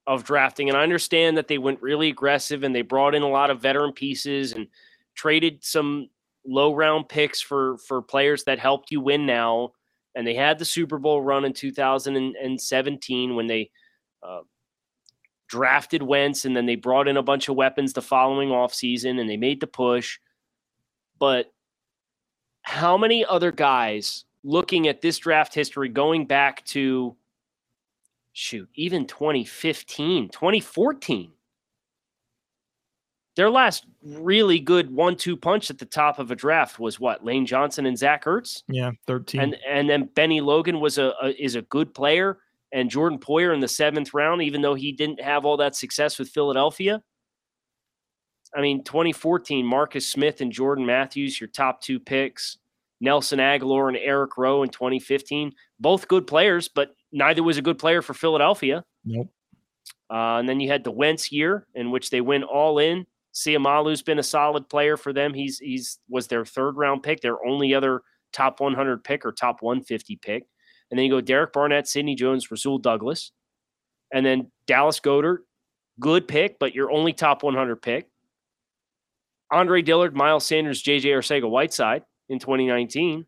of 0.06 0.24
drafting. 0.24 0.68
And 0.68 0.76
I 0.76 0.82
understand 0.82 1.36
that 1.36 1.48
they 1.48 1.58
went 1.58 1.82
really 1.82 2.10
aggressive 2.10 2.62
and 2.62 2.74
they 2.74 2.82
brought 2.82 3.14
in 3.14 3.22
a 3.22 3.28
lot 3.28 3.50
of 3.50 3.62
veteran 3.62 3.92
pieces 3.92 4.52
and 4.52 4.66
traded 5.14 5.64
some 5.64 6.08
low 6.46 6.74
round 6.74 7.08
picks 7.08 7.40
for 7.40 7.78
for 7.78 8.02
players 8.02 8.44
that 8.44 8.58
helped 8.58 8.90
you 8.90 9.00
win 9.00 9.26
now. 9.26 9.72
And 10.14 10.26
they 10.26 10.34
had 10.34 10.58
the 10.58 10.64
Super 10.64 10.98
Bowl 10.98 11.22
run 11.22 11.44
in 11.44 11.52
2017 11.52 13.34
when 13.34 13.46
they 13.46 13.70
uh, 14.22 14.40
drafted 15.48 16.02
Wentz 16.02 16.44
and 16.44 16.56
then 16.56 16.66
they 16.66 16.76
brought 16.76 17.08
in 17.08 17.16
a 17.16 17.22
bunch 17.22 17.48
of 17.48 17.56
weapons 17.56 17.92
the 17.92 18.02
following 18.02 18.50
offseason 18.50 19.20
and 19.20 19.28
they 19.28 19.36
made 19.36 19.60
the 19.60 19.66
push. 19.66 20.18
But 21.18 21.52
how 22.62 22.96
many 22.96 23.24
other 23.24 23.52
guys 23.52 24.24
looking 24.42 24.88
at 24.88 25.00
this 25.00 25.18
draft 25.18 25.54
history 25.54 25.88
going 25.88 26.26
back 26.26 26.64
to 26.66 27.16
shoot, 28.34 28.68
even 28.74 29.06
2015, 29.06 30.28
2014. 30.28 31.32
Their 33.36 33.50
last 33.50 33.86
really 34.04 34.60
good 34.60 34.90
one-two 34.90 35.36
punch 35.36 35.70
at 35.70 35.78
the 35.78 35.86
top 35.86 36.18
of 36.18 36.30
a 36.30 36.36
draft 36.36 36.78
was 36.78 37.00
what 37.00 37.24
Lane 37.24 37.46
Johnson 37.46 37.86
and 37.86 37.98
Zach 37.98 38.26
Ertz. 38.26 38.62
Yeah, 38.68 38.92
thirteen. 39.08 39.40
And 39.40 39.56
and 39.68 39.90
then 39.90 40.08
Bennie 40.14 40.40
Logan 40.40 40.78
was 40.78 40.98
a, 40.98 41.12
a 41.20 41.42
is 41.42 41.56
a 41.56 41.62
good 41.62 41.92
player, 41.94 42.38
and 42.70 42.88
Jordan 42.88 43.18
Poyer 43.18 43.52
in 43.52 43.58
the 43.58 43.66
seventh 43.66 44.14
round, 44.14 44.42
even 44.42 44.62
though 44.62 44.74
he 44.74 44.92
didn't 44.92 45.20
have 45.20 45.44
all 45.44 45.56
that 45.56 45.74
success 45.74 46.16
with 46.16 46.28
Philadelphia. 46.28 47.02
I 48.54 48.60
mean, 48.60 48.84
2014, 48.84 49.66
Marcus 49.66 50.08
Smith 50.08 50.40
and 50.40 50.52
Jordan 50.52 50.86
Matthews, 50.86 51.40
your 51.40 51.48
top 51.48 51.80
two 51.80 51.98
picks. 51.98 52.58
Nelson 53.00 53.38
Agholor 53.38 53.88
and 53.88 53.96
Eric 53.96 54.38
Rowe 54.38 54.62
in 54.62 54.70
2015, 54.70 55.52
both 55.80 56.08
good 56.08 56.26
players, 56.26 56.68
but 56.68 56.94
neither 57.14 57.42
was 57.42 57.56
a 57.56 57.62
good 57.62 57.78
player 57.78 58.02
for 58.02 58.12
Philadelphia. 58.12 58.84
Nope. 59.04 59.30
Uh, 60.10 60.36
and 60.38 60.48
then 60.48 60.60
you 60.60 60.68
had 60.68 60.84
the 60.84 60.90
Wentz 60.90 61.32
year 61.32 61.66
in 61.74 61.90
which 61.90 62.10
they 62.10 62.20
went 62.20 62.44
all 62.44 62.78
in. 62.78 63.06
Seumalo's 63.32 64.02
been 64.02 64.18
a 64.18 64.22
solid 64.22 64.68
player 64.68 64.96
for 64.96 65.12
them. 65.12 65.32
He's 65.32 65.58
he's 65.58 65.98
was 66.08 66.26
their 66.26 66.44
third 66.44 66.76
round 66.76 67.02
pick, 67.02 67.20
their 67.20 67.44
only 67.46 67.74
other 67.74 68.02
top 68.32 68.60
100 68.60 69.02
pick 69.02 69.24
or 69.24 69.32
top 69.32 69.62
150 69.62 70.16
pick. 70.16 70.44
And 70.90 70.98
then 70.98 71.06
you 71.06 71.10
go 71.10 71.20
Derek 71.20 71.52
Barnett, 71.52 71.88
Sidney 71.88 72.14
Jones, 72.14 72.50
Rasul 72.50 72.78
Douglas, 72.78 73.32
and 74.12 74.26
then 74.26 74.50
Dallas 74.66 75.00
Goedert, 75.00 75.38
good 75.98 76.28
pick, 76.28 76.58
but 76.58 76.74
your 76.74 76.90
only 76.90 77.12
top 77.12 77.42
100 77.42 77.80
pick. 77.80 78.08
Andre 79.50 79.82
Dillard, 79.82 80.16
Miles 80.16 80.46
Sanders, 80.46 80.82
JJ 80.82 81.04
Arcega 81.04 81.48
Whiteside 81.48 82.02
in 82.28 82.38
2019. 82.38 83.24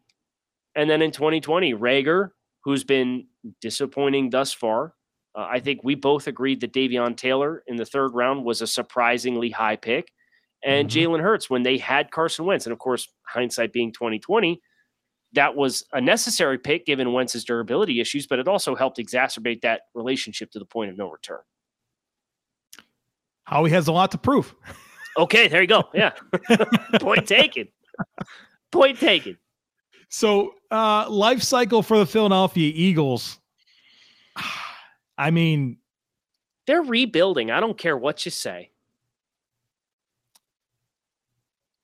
And 0.74 0.90
then 0.90 1.02
in 1.02 1.10
2020, 1.10 1.74
Reagor, 1.74 2.30
who's 2.66 2.82
been 2.82 3.24
disappointing 3.60 4.28
thus 4.28 4.52
far. 4.52 4.92
Uh, 5.36 5.46
I 5.48 5.60
think 5.60 5.82
we 5.84 5.94
both 5.94 6.26
agreed 6.26 6.60
that 6.62 6.72
Davion 6.72 7.16
Taylor 7.16 7.62
in 7.68 7.76
the 7.76 7.86
third 7.86 8.12
round 8.12 8.44
was 8.44 8.60
a 8.60 8.66
surprisingly 8.66 9.50
high 9.50 9.76
pick. 9.76 10.10
And 10.64 10.88
mm-hmm. 10.88 11.14
Jalen 11.14 11.22
Hurts, 11.22 11.48
when 11.48 11.62
they 11.62 11.78
had 11.78 12.10
Carson 12.10 12.44
Wentz, 12.44 12.66
and 12.66 12.72
of 12.72 12.80
course, 12.80 13.06
hindsight 13.24 13.72
being 13.72 13.92
2020, 13.92 14.60
that 15.34 15.54
was 15.54 15.84
a 15.92 16.00
necessary 16.00 16.58
pick 16.58 16.84
given 16.84 17.12
Wentz's 17.12 17.44
durability 17.44 18.00
issues, 18.00 18.26
but 18.26 18.40
it 18.40 18.48
also 18.48 18.74
helped 18.74 18.98
exacerbate 18.98 19.60
that 19.60 19.82
relationship 19.94 20.50
to 20.50 20.58
the 20.58 20.64
point 20.64 20.90
of 20.90 20.98
no 20.98 21.08
return. 21.08 21.42
Howie 23.44 23.70
has 23.70 23.86
a 23.86 23.92
lot 23.92 24.10
to 24.10 24.18
prove. 24.18 24.52
okay, 25.16 25.46
there 25.46 25.62
you 25.62 25.68
go. 25.68 25.84
Yeah. 25.94 26.14
point 27.00 27.28
taken. 27.28 27.68
Point 28.72 28.98
taken. 28.98 29.38
So, 30.08 30.54
uh, 30.70 31.08
life 31.10 31.42
cycle 31.42 31.82
for 31.82 31.98
the 31.98 32.06
Philadelphia 32.06 32.72
Eagles. 32.74 33.38
I 35.18 35.30
mean, 35.30 35.78
They're 36.66 36.82
rebuilding. 36.82 37.50
I 37.50 37.60
don't 37.60 37.76
care 37.78 37.96
what 37.96 38.24
you 38.24 38.30
say. 38.30 38.70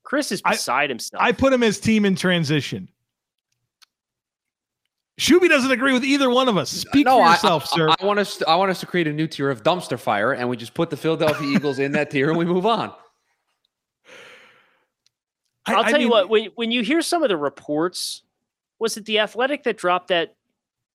Chris 0.02 0.32
is 0.32 0.42
I- 0.44 0.52
beside 0.52 0.90
himself. 0.90 1.22
I 1.22 1.32
put 1.32 1.52
him 1.52 1.62
as 1.62 1.80
team 1.80 2.04
in 2.04 2.14
transition. 2.16 2.88
Shuby 5.20 5.48
doesn't 5.48 5.70
agree 5.70 5.92
with 5.92 6.04
either 6.04 6.30
one 6.30 6.48
of 6.48 6.56
us. 6.56 6.70
Speak 6.70 7.06
for 7.06 7.22
I- 7.22 7.32
yourself, 7.32 7.68
I, 7.72 7.76
sir. 7.76 7.88
I, 8.00 8.04
want 8.04 8.18
us. 8.18 8.38
To, 8.38 8.48
I 8.48 8.56
want 8.56 8.70
us 8.70 8.80
to 8.80 8.86
create 8.86 9.06
a 9.06 9.12
new 9.12 9.26
tier 9.26 9.50
of 9.50 9.62
dumpster 9.62 9.98
fire, 9.98 10.32
and 10.32 10.48
we 10.48 10.56
just 10.56 10.74
put 10.74 10.90
the 10.90 10.96
Philadelphia 10.96 11.46
Eagles 11.48 11.78
in 11.78 11.92
that 11.92 12.10
tier, 12.10 12.28
and 12.28 12.38
we 12.38 12.44
move 12.44 12.66
on. 12.66 12.92
I- 15.66 15.74
I'll 15.74 15.84
I 15.84 15.90
tell 15.90 16.00
you 16.00 16.10
what, 16.10 16.28
when 16.28 16.46
when 16.54 16.70
you 16.70 16.82
hear 16.82 17.02
some 17.02 17.22
of 17.22 17.28
the 17.28 17.36
reports, 17.36 18.22
was 18.78 18.96
it 18.96 19.04
the 19.04 19.20
athletic 19.20 19.64
that 19.64 19.76
dropped 19.76 20.08
that 20.08 20.34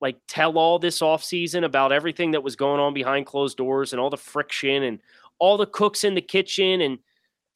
like 0.02 0.18
tell 0.28 0.58
all 0.58 0.78
this 0.80 1.00
offseason 1.00 1.64
about 1.64 1.92
everything 1.92 2.32
that 2.32 2.44
was 2.44 2.56
going 2.56 2.80
on 2.80 2.94
behind 2.94 3.26
closed 3.26 3.58
doors 3.58 3.94
and 3.94 4.00
all 4.00 4.10
the 4.10 4.18
friction 4.18 4.84
and 4.84 5.00
all 5.40 5.58
the 5.58 5.66
cooks 5.66 6.04
in 6.04 6.14
the 6.14 6.22
kitchen 6.22 6.82
and 6.82 7.00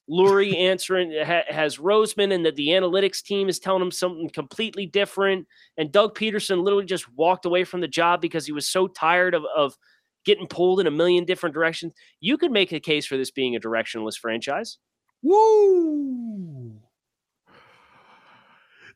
Lurie 0.10 0.56
answering 0.58 1.14
ha, 1.24 1.42
has 1.48 1.78
Roseman 1.78 2.34
and 2.34 2.46
that 2.46 2.56
the 2.56 2.70
analytics 2.70 3.22
team 3.22 3.48
is 3.50 3.60
telling 3.60 3.82
him 3.82 3.92
something 3.92 4.30
completely 4.30 4.86
different. 4.86 5.48
And 5.78 5.92
Doug 5.92 6.18
Pederson 6.18 6.64
literally 6.64 6.86
just 6.86 7.12
walked 7.14 7.46
away 7.46 7.64
from 7.64 7.82
the 7.82 7.88
job 7.88 8.22
because 8.22 8.46
he 8.46 8.52
was 8.52 8.68
so 8.68 8.88
tired 8.88 9.36
of, 9.36 9.44
of 9.56 9.78
getting 10.26 10.48
pulled 10.48 10.80
in 10.80 10.88
a 10.88 10.92
million 10.92 11.26
different 11.26 11.54
directions. 11.54 11.94
You 12.20 12.38
could 12.38 12.52
make 12.52 12.72
a 12.72 12.80
case 12.80 13.06
for 13.06 13.18
this 13.18 13.32
being 13.32 13.56
a 13.56 13.60
directionless 13.60 14.18
franchise. 14.18 14.78
Woo! 15.22 16.74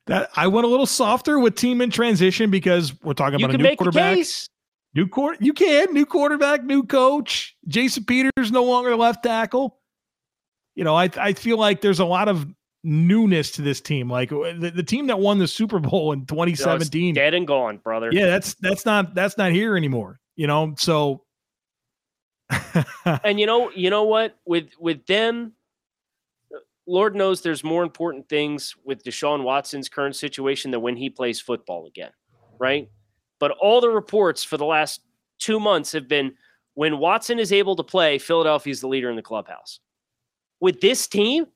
That 0.07 0.29
I 0.35 0.47
went 0.47 0.65
a 0.65 0.69
little 0.69 0.85
softer 0.85 1.39
with 1.39 1.55
team 1.55 1.81
in 1.81 1.89
transition 1.89 2.51
because 2.51 2.93
we're 3.01 3.13
talking 3.13 3.39
You 3.39 3.45
about 3.45 3.55
a 3.59 3.63
new 3.63 3.75
quarterback. 3.75 4.19
New 4.93 5.07
court, 5.07 5.37
you 5.41 5.51
can 5.51 5.93
new 5.93 6.05
quarterback, 6.05 6.63
new 6.63 6.83
coach. 6.83 7.55
Jason 7.67 8.05
Peters 8.05 8.51
no 8.51 8.63
longer 8.63 8.95
left 8.95 9.23
tackle. 9.23 9.79
You 10.75 10.83
know, 10.83 10.95
I 10.95 11.09
I 11.17 11.33
feel 11.33 11.57
like 11.57 11.81
there's 11.81 11.99
a 11.99 12.05
lot 12.05 12.27
of 12.29 12.45
newness 12.83 13.51
to 13.51 13.61
this 13.63 13.81
team. 13.81 14.09
Like 14.09 14.31
uh, 14.31 14.53
the, 14.59 14.71
the 14.75 14.83
team 14.83 15.07
that 15.07 15.19
won 15.19 15.39
the 15.39 15.47
Super 15.47 15.79
Bowl 15.79 16.11
in 16.13 16.19
No, 16.19 16.25
2017. 16.25 17.15
dead 17.15 17.33
and 17.33 17.47
gone, 17.47 17.77
brother. 17.77 18.09
yeah, 18.13 18.27
that's 18.27 18.53
that's 18.55 18.85
not 18.85 19.15
that's 19.15 19.37
not 19.37 19.51
here 19.51 19.75
anymore. 19.75 20.19
You 20.35 20.47
know, 20.47 20.75
so 20.77 21.23
And 23.23 23.39
you 23.39 23.47
know, 23.47 23.71
you 23.71 23.89
know 23.89 24.03
what? 24.03 24.37
With 24.45 24.69
with 24.79 25.05
them, 25.07 25.53
Lord 26.87 27.15
knows 27.15 27.41
there's 27.41 27.63
more 27.63 27.83
important 27.83 28.29
things 28.29 28.75
with 28.83 29.03
Deshaun 29.03 29.43
Watson's 29.43 29.89
current 29.89 30.15
situation 30.15 30.71
than 30.71 30.81
when 30.81 30.95
he 30.95 31.09
plays 31.09 31.41
football 31.41 31.87
again, 31.87 32.11
right? 32.59 32.89
But 33.39 33.51
all 33.51 33.81
the 33.81 33.89
reports 33.89 34.43
for 34.43 34.57
the 34.57 34.65
last 34.65 35.01
two 35.39 35.59
months 35.59 35.91
have 35.93 36.07
been 36.07 36.33
when 36.75 36.99
Watson 36.99 37.39
is 37.39 37.51
able 37.51 37.75
to 37.77 37.83
play, 37.83 38.17
Philadelphia's 38.19 38.81
the 38.81 38.87
leader 38.87 39.09
in 39.09 39.15
the 39.15 39.21
clubhouse. 39.21 39.79
With 40.59 40.81
this 40.81 41.07
team, 41.07 41.47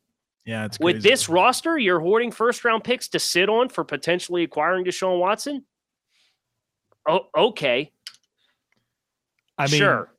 yeah, 0.45 0.65
it's 0.65 0.79
with 0.79 1.03
this 1.03 1.29
roster, 1.29 1.77
you're 1.77 1.99
hoarding 1.99 2.31
first 2.31 2.65
round 2.65 2.83
picks 2.83 3.07
to 3.09 3.19
sit 3.19 3.49
on 3.49 3.69
for 3.69 3.83
potentially 3.83 4.43
acquiring 4.43 4.85
Deshaun 4.85 5.19
Watson. 5.19 5.65
Oh, 7.07 7.27
okay. 7.37 7.91
I 9.57 9.67
mean, 9.67 9.79
sure. 9.79 10.11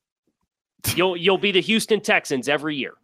You'll 0.95 1.17
you'll 1.17 1.39
be 1.39 1.53
the 1.53 1.61
Houston 1.61 2.01
Texans 2.01 2.49
every 2.49 2.77
year 2.77 2.95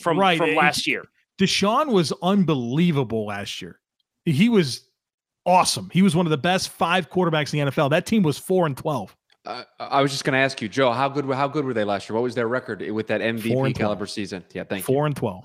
from 0.00 0.18
Right, 0.18 0.38
from 0.38 0.54
last 0.54 0.86
year. 0.86 1.04
Deshaun 1.40 1.88
was 1.88 2.12
unbelievable 2.22 3.26
last 3.26 3.62
year. 3.62 3.80
He 4.24 4.48
was 4.48 4.88
awesome. 5.46 5.88
He 5.92 6.02
was 6.02 6.14
one 6.14 6.26
of 6.26 6.30
the 6.30 6.38
best 6.38 6.68
five 6.68 7.10
quarterbacks 7.10 7.54
in 7.54 7.64
the 7.64 7.70
NFL. 7.70 7.90
That 7.90 8.06
team 8.06 8.22
was 8.22 8.38
four 8.38 8.66
and 8.66 8.76
twelve. 8.76 9.16
Uh, 9.46 9.64
I 9.78 10.02
was 10.02 10.10
just 10.10 10.24
going 10.24 10.34
to 10.34 10.38
ask 10.38 10.60
you, 10.60 10.68
Joe, 10.68 10.92
how 10.92 11.08
good 11.08 11.24
how 11.24 11.48
good 11.48 11.64
were 11.64 11.72
they 11.72 11.84
last 11.84 12.08
year? 12.08 12.14
What 12.14 12.22
was 12.22 12.34
their 12.34 12.48
record 12.48 12.82
with 12.90 13.06
that 13.06 13.20
Four 13.20 13.28
and 13.28 13.40
MVP 13.40 13.76
caliber 13.76 14.06
season? 14.06 14.44
Yeah, 14.52 14.64
thank 14.64 14.84
Four 14.84 15.06
and 15.06 15.16
twelve. 15.16 15.44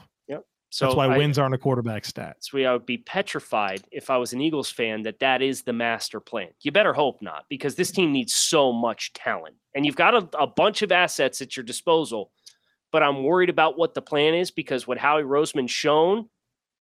So 0.75 0.87
That's 0.87 0.97
why 0.97 1.05
I, 1.05 1.17
wins 1.17 1.39
aren't 1.39 1.55
a 1.55 1.57
quarterback 1.57 2.03
stat. 2.03 2.35
That's 2.35 2.51
why 2.51 2.63
I 2.63 2.73
would 2.73 2.85
be 2.85 2.97
petrified 2.97 3.83
if 3.93 4.09
I 4.09 4.17
was 4.17 4.33
an 4.33 4.41
Eagles 4.41 4.69
fan 4.69 5.03
that 5.03 5.19
that 5.19 5.41
is 5.41 5.63
the 5.63 5.71
master 5.71 6.19
plan. 6.19 6.49
You 6.63 6.73
better 6.73 6.91
hope 6.91 7.21
not, 7.21 7.45
because 7.47 7.75
this 7.75 7.91
team 7.91 8.11
needs 8.11 8.35
so 8.35 8.73
much 8.73 9.13
talent, 9.13 9.55
and 9.73 9.85
you've 9.85 9.95
got 9.95 10.13
a, 10.13 10.27
a 10.37 10.47
bunch 10.47 10.81
of 10.81 10.91
assets 10.91 11.41
at 11.41 11.55
your 11.55 11.63
disposal. 11.63 12.31
But 12.95 13.03
I'm 13.03 13.23
worried 13.25 13.49
about 13.49 13.77
what 13.77 13.93
the 13.93 14.01
plan 14.01 14.33
is 14.35 14.51
because 14.51 14.87
what 14.87 14.97
Howie 14.97 15.23
Roseman's 15.23 15.69
shown 15.69 16.29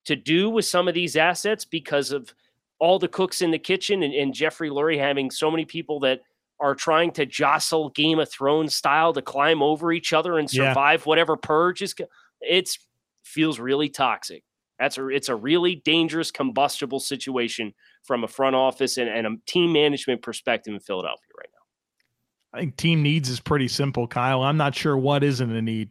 to 0.05 0.15
do 0.15 0.47
with 0.47 0.63
some 0.63 0.87
of 0.87 0.93
these 0.93 1.15
assets 1.15 1.65
because 1.65 2.11
of 2.11 2.31
all 2.77 2.99
the 2.99 3.07
cooks 3.07 3.41
in 3.41 3.49
the 3.49 3.57
kitchen 3.57 4.03
and, 4.03 4.13
and 4.13 4.31
Jeffrey 4.31 4.69
Lurie 4.69 4.99
having 4.99 5.31
so 5.31 5.49
many 5.49 5.65
people 5.65 5.99
that 6.01 6.21
are 6.59 6.75
trying 6.75 7.09
to 7.13 7.25
jostle 7.25 7.89
Game 7.89 8.19
of 8.19 8.29
Thrones 8.29 8.75
style 8.75 9.11
to 9.13 9.23
climb 9.23 9.63
over 9.63 9.91
each 9.91 10.13
other 10.13 10.37
and 10.37 10.47
Yeah. 10.53 10.69
survive 10.69 11.07
whatever 11.07 11.35
purge 11.35 11.81
is. 11.81 11.95
It's 12.41 12.77
feels 13.23 13.57
really 13.59 13.89
toxic. 13.89 14.43
That's 14.77 14.99
a 14.99 15.07
it's 15.07 15.29
a 15.29 15.35
really 15.35 15.77
dangerous 15.77 16.29
combustible 16.29 16.99
situation 16.99 17.73
from 18.03 18.23
a 18.23 18.27
front 18.27 18.55
office 18.55 18.97
and, 18.99 19.09
and 19.09 19.25
a 19.25 19.31
team 19.47 19.73
management 19.73 20.21
perspective 20.21 20.75
in 20.75 20.79
Philadelphia 20.79 21.31
right 21.35 21.49
now. 21.51 22.55
I 22.55 22.59
think 22.59 22.77
team 22.77 23.01
needs 23.01 23.29
is 23.29 23.39
pretty 23.39 23.67
simple, 23.67 24.05
Kyle. 24.05 24.43
I'm 24.43 24.57
not 24.57 24.75
sure 24.75 24.95
what 24.95 25.23
isn't 25.23 25.51
a 25.51 25.59
need. 25.59 25.89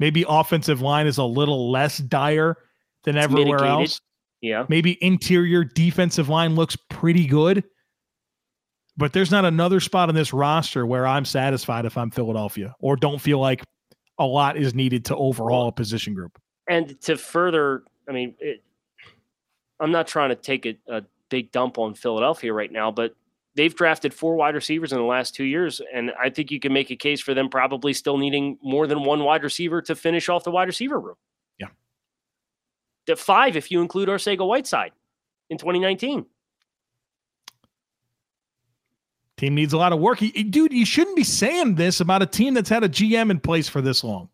Maybe 0.00 0.24
offensive 0.28 0.80
line 0.80 1.06
is 1.06 1.18
a 1.18 1.24
little 1.24 1.70
less 1.70 1.98
dire 1.98 2.56
than 3.04 3.16
It's 3.16 3.24
everywhere 3.24 3.58
mitigated. 3.60 3.90
else. 3.90 4.00
Yeah. 4.40 4.64
Maybe 4.68 4.98
interior 5.04 5.62
defensive 5.62 6.28
line 6.28 6.54
looks 6.56 6.74
pretty 6.88 7.26
good. 7.26 7.62
But 8.96 9.12
there's 9.12 9.30
not 9.30 9.44
another 9.44 9.78
spot 9.78 10.08
on 10.08 10.14
this 10.14 10.32
roster 10.32 10.84
where 10.84 11.06
I'm 11.06 11.24
satisfied 11.24 11.84
if 11.84 11.96
I'm 11.96 12.10
Philadelphia 12.10 12.74
or 12.80 12.96
don't 12.96 13.20
feel 13.20 13.38
like 13.38 13.62
a 14.18 14.24
lot 14.26 14.56
is 14.56 14.74
needed 14.74 15.04
to 15.06 15.16
overhaul 15.16 15.68
a 15.68 15.72
position 15.72 16.14
group. 16.14 16.38
And 16.68 17.00
to 17.02 17.16
further, 17.16 17.84
I 18.08 18.12
mean, 18.12 18.34
it, 18.40 18.62
I'm 19.80 19.90
not 19.90 20.06
trying 20.06 20.30
to 20.30 20.36
take 20.36 20.66
a, 20.66 20.76
a 20.88 21.02
big 21.28 21.52
dump 21.52 21.78
on 21.78 21.94
Philadelphia 21.94 22.52
right 22.52 22.72
now, 22.72 22.90
but 22.90 23.14
they've 23.54 23.74
drafted 23.74 24.14
four 24.14 24.36
wide 24.36 24.54
receivers 24.54 24.92
in 24.92 24.98
the 24.98 25.04
last 25.04 25.34
two 25.34 25.44
years, 25.44 25.80
and 25.92 26.12
I 26.22 26.30
think 26.30 26.50
you 26.50 26.60
can 26.60 26.72
make 26.72 26.90
a 26.90 26.96
case 26.96 27.20
for 27.20 27.34
them 27.34 27.48
probably 27.48 27.92
still 27.92 28.18
needing 28.18 28.58
more 28.62 28.86
than 28.86 29.04
one 29.04 29.24
wide 29.24 29.42
receiver 29.42 29.82
to 29.82 29.94
finish 29.94 30.28
off 30.28 30.44
the 30.44 30.50
wide 30.50 30.68
receiver 30.68 30.98
room. 30.98 31.16
Yeah. 31.58 31.68
The 33.06 33.16
five, 33.16 33.56
if 33.56 33.70
you 33.70 33.80
include 33.80 34.08
Arcega 34.08 34.46
Whiteside 34.46 34.92
in 35.48 35.58
2019. 35.58 36.26
Team 39.36 39.54
needs 39.54 39.72
a 39.72 39.78
lot 39.78 39.92
of 39.92 40.00
work. 40.00 40.18
Dude, 40.18 40.72
you 40.72 40.84
shouldn't 40.84 41.16
be 41.16 41.24
saying 41.24 41.76
this 41.76 42.00
about 42.00 42.20
a 42.20 42.26
team 42.26 42.52
that's 42.52 42.68
had 42.68 42.84
a 42.84 42.88
GM 42.88 43.30
in 43.30 43.40
place 43.40 43.70
for 43.70 43.80
this 43.80 44.04
long. 44.04 44.28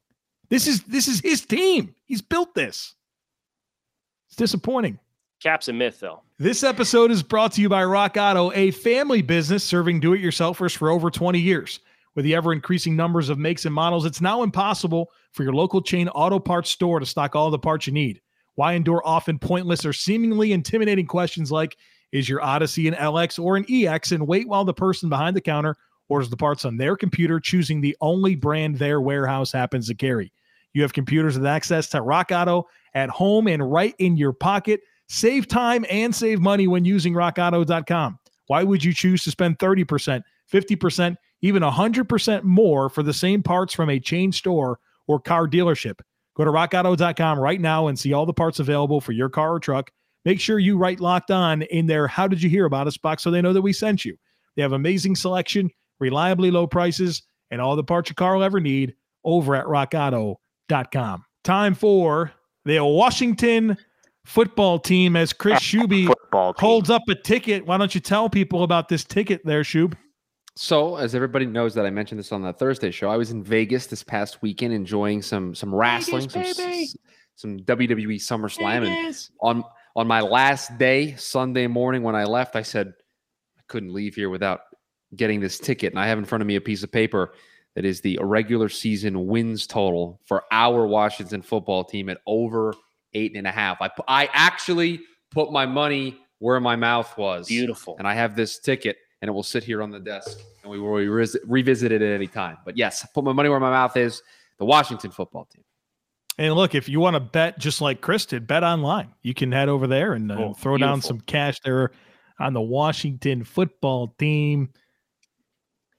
This 0.49 0.67
is 0.67 0.83
this 0.83 1.07
is 1.07 1.21
his 1.21 1.45
team. 1.45 1.95
He's 2.07 2.23
built 2.23 2.55
this. 2.55 2.95
It's 4.29 4.37
disappointing. 4.37 4.99
Cap's 5.43 5.69
a 5.69 5.73
myth, 5.73 6.01
though. 6.01 6.23
This 6.39 6.63
episode 6.63 7.11
is 7.11 7.23
brought 7.23 7.53
to 7.53 7.61
you 7.61 7.69
by 7.69 7.85
Rock 7.85 8.17
Auto, 8.19 8.53
a 8.53 8.71
family 8.71 9.23
business 9.23 9.63
serving 9.63 10.01
do 10.01 10.15
it 10.15 10.23
yourselfers 10.23 10.77
for 10.77 10.91
over 10.91 11.11
20 11.11 11.39
years. 11.39 11.81
With 12.15 12.25
the 12.25 12.35
ever 12.35 12.55
increasing 12.55 12.97
numbers 12.97 13.29
of 13.29 13.39
makes 13.39 13.67
and 13.67 13.75
models, 13.75 14.07
it's 14.07 14.23
now 14.23 14.43
impossible 14.43 15.11
for 15.33 15.43
your 15.43 15.53
local 15.53 15.83
chain 15.83 16.09
auto 16.09 16.39
parts 16.39 16.71
store 16.71 16.99
to 16.99 17.07
stock 17.07 17.37
all 17.37 17.51
the 17.51 17.59
parts 17.59 17.87
you 17.87 17.93
need. 17.93 18.23
Why 18.55 18.73
endure 18.73 19.03
often 19.05 19.39
pointless 19.39 19.85
or 19.85 19.93
seemingly 19.93 20.53
intimidating 20.53 21.07
questions 21.07 21.53
like 21.53 21.77
Is 22.13 22.29
your 22.29 22.43
Odyssey 22.43 22.89
an 22.89 22.95
LX 22.95 23.39
or 23.39 23.59
an 23.59 23.67
EX? 23.69 24.13
and 24.13 24.27
wait 24.27 24.49
while 24.49 24.65
the 24.65 24.73
person 24.73 25.11
behind 25.11 25.37
the 25.37 25.43
counter 25.43 25.77
orders 26.09 26.31
the 26.31 26.37
parts 26.37 26.65
on 26.65 26.79
their 26.79 26.97
computer, 26.97 27.39
choosing 27.39 27.83
the 27.83 27.97
only 28.01 28.35
brand 28.35 28.79
their 28.79 29.03
warehouse 29.03 29.53
happens 29.53 29.89
to 29.89 29.95
carry. 29.95 30.33
You 30.73 30.83
have 30.83 30.95
computers 30.95 31.37
with 31.37 31.47
access 31.47 31.89
to 31.91 32.01
Rock 32.01 32.31
Auto 32.33 32.67
at 32.95 33.11
home 33.11 33.49
and 33.49 33.71
right 33.71 33.95
in 33.99 34.17
your 34.17 34.33
pocket. 34.33 34.81
Save 35.09 35.49
time 35.49 35.87
and 35.89 36.15
save 36.15 36.41
money 36.41 36.67
when 36.67 36.85
using 36.85 37.15
rockauto.com. 37.15 38.19
Why 38.49 38.63
would 38.63 38.83
you 38.83 38.93
choose 38.93 39.25
to 39.25 39.31
spend 39.31 39.59
30%, 39.59 40.23
50%, 40.53 41.17
even 41.43 41.63
100% 41.63 42.43
more 42.43 42.89
for 42.89 43.03
the 43.03 43.13
same 43.13 43.43
parts 43.43 43.75
from 43.75 43.91
a 43.91 44.01
chain 44.01 44.33
store 44.33 44.79
or 45.07 45.21
car 45.21 45.47
dealership? 45.47 46.01
Go 46.37 46.45
to 46.45 46.51
rockauto.com 46.51 47.39
right 47.39 47.61
now 47.61 47.87
and 47.87 47.99
see 47.99 48.13
all 48.13 48.27
the 48.27 48.33
parts 48.33 48.59
available 48.59 49.01
for 49.01 49.13
your 49.13 49.29
car 49.29 49.55
or 49.55 49.61
truck. 49.61 49.91
Make 50.25 50.41
sure 50.41 50.59
you 50.59 50.77
write 50.77 51.01
locked 51.01 51.31
on 51.31 51.63
in 51.63 51.87
their 51.87 52.07
How 52.07 52.27
Did 52.27 52.43
You 52.43 52.51
Hear 52.51 52.67
About 52.67 52.87
Us 52.87 52.97
box 52.97 53.23
so 53.23 53.31
they 53.31 53.41
know 53.41 53.53
that 53.53 53.63
we 53.63 53.73
sent 53.73 54.05
you. 54.05 54.17
They 54.55 54.63
have 54.63 54.73
amazing 54.73 55.17
selection, 55.17 55.71
reliably 56.01 56.51
low 56.51 56.67
prices, 56.67 57.23
and 57.51 57.61
all 57.61 57.77
the 57.77 57.85
parts 57.85 58.11
your 58.11 58.17
car 58.17 58.35
will 58.35 58.43
ever 58.43 58.61
need 58.61 58.95
over 59.25 59.55
at 59.55 59.67
rockauto.com. 59.67 61.25
Time 61.45 61.75
for 61.75 62.33
the 62.65 62.85
Washington 62.85 63.77
football 64.27 64.79
team 64.79 65.17
as 65.17 65.33
Chris 65.33 65.61
Shuby 65.61 66.13
holds 66.59 66.91
up 66.91 67.03
a 67.09 67.15
ticket. 67.15 67.65
Why 67.67 67.77
don't 67.79 67.95
you 67.95 68.01
tell 68.01 68.29
people 68.29 68.63
about 68.63 68.89
this 68.89 69.05
ticket 69.05 69.43
there, 69.45 69.63
Shub? 69.63 69.95
So, 70.59 70.97
as 70.97 71.15
everybody 71.15 71.45
knows 71.47 71.75
that 71.75 71.85
I 71.85 71.91
mentioned 71.91 72.19
this 72.19 72.33
on 72.33 72.43
the 72.43 72.53
Thursday 72.53 72.91
show, 72.91 73.11
I 73.11 73.17
was 73.17 73.31
in 73.31 73.43
Vegas 73.43 73.87
this 73.87 74.03
past 74.03 74.41
weekend 74.43 74.73
enjoying 74.73 75.21
some 75.23 75.55
some 75.55 75.75
wrestling, 75.75 76.29
some, 76.31 76.43
baby. 76.43 76.85
s- 76.85 76.97
some 77.35 77.59
WWE 77.61 78.17
SummerSlam, 78.17 78.87
and 78.87 79.29
on 79.43 79.65
on 79.95 80.07
my 80.07 80.21
last 80.23 80.77
day, 80.79 81.15
Sunday 81.17 81.67
morning, 81.67 82.03
when 82.03 82.15
I 82.15 82.25
left, 82.25 82.57
I 82.57 82.63
said, 82.63 82.89
I 83.59 83.63
couldn't 83.69 83.93
leave 83.93 84.15
here 84.15 84.31
without 84.31 84.61
getting 85.15 85.41
this 85.41 85.59
ticket. 85.59 85.93
And 85.93 86.01
I 86.01 86.07
have 86.07 86.19
in 86.19 86.25
front 86.25 86.43
of 86.43 86.49
me 86.49 86.57
a 86.57 86.61
piece 86.61 86.83
of 86.83 86.91
paper 86.93 87.33
that 87.75 87.85
is 87.85 88.01
the 88.01 88.19
regular 88.23 88.69
season 88.69 89.27
wins 89.27 89.67
total 89.67 90.21
for 90.27 90.45
our 90.51 90.87
Washington 90.87 91.41
football 91.43 91.85
team 91.85 92.09
at 92.09 92.19
over 92.27 92.75
eight 93.17 93.37
and 93.37 93.47
a 93.47 93.51
half. 93.51 93.81
I, 93.81 93.91
I 94.07 94.29
actually 94.33 95.01
put 95.31 95.51
my 95.51 95.67
money 95.67 96.19
where 96.39 96.61
my 96.61 96.77
mouth 96.77 97.17
was. 97.17 97.49
Beautiful. 97.49 97.97
And 97.99 98.07
I 98.07 98.15
have 98.15 98.37
this 98.37 98.59
ticket 98.59 98.99
and 99.23 99.29
it 99.29 99.33
will 99.33 99.43
sit 99.43 99.65
here 99.65 99.83
on 99.83 99.91
the 99.91 99.99
desk 99.99 100.39
and 100.63 100.71
we 100.71 100.79
will 100.79 100.93
re- 100.93 101.27
revisit 101.47 101.93
it 101.93 102.03
at 102.03 102.15
any 102.15 102.27
time. 102.27 102.59
But 102.65 102.77
yes, 102.77 103.07
put 103.15 103.25
my 103.25 103.33
money 103.33 103.49
where 103.49 103.61
my 103.61 103.71
mouth 103.71 103.97
is. 103.97 104.23
The 104.59 104.65
Washington 104.65 105.11
football 105.11 105.47
team. 105.53 105.65
And 106.39 106.55
look, 106.55 106.75
if 106.75 106.89
you 106.89 107.01
want 107.01 107.15
to 107.15 107.21
bet 107.21 107.59
just 107.59 107.81
like 107.81 108.01
Chris 108.01 108.27
did, 108.27 108.47
bet 108.47 108.63
online. 108.63 109.15
You 109.23 109.35
can 109.35 109.53
head 109.53 109.69
over 109.69 109.87
there 109.87 110.13
and 110.13 110.31
uh, 110.31 110.35
oh, 110.35 110.55
throw 110.55 110.77
beautiful. 110.77 110.79
down 110.79 111.03
some 111.03 111.21
cash 111.21 111.61
there 111.61 111.93
on 112.39 112.53
the 112.53 112.61
Washington 112.61 113.45
football 113.45 114.15
team. 114.19 114.71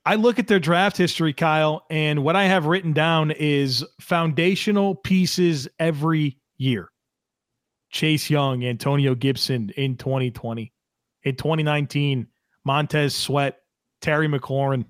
I 0.05 0.15
look 0.15 0.39
at 0.39 0.47
their 0.47 0.59
draft 0.59 0.95
history, 0.95 1.33
Kyle, 1.33 1.85
and 1.89 2.23
what 2.23 2.35
I 2.35 2.45
have 2.45 2.65
written 2.65 2.93
down 2.93 3.31
is 3.31 3.83
foundational 3.99 4.95
pieces 4.95 5.67
every 5.79 6.37
year. 6.57 6.89
Chase 7.89 8.29
Young, 8.29 8.63
Antonio 8.63 9.15
Gibson 9.15 9.71
in 9.77 9.97
2020. 9.97 10.71
In 11.23 11.35
2019, 11.35 12.27
Montez 12.63 13.15
Sweat, 13.15 13.57
Terry 14.01 14.27
McLaurin. 14.27 14.85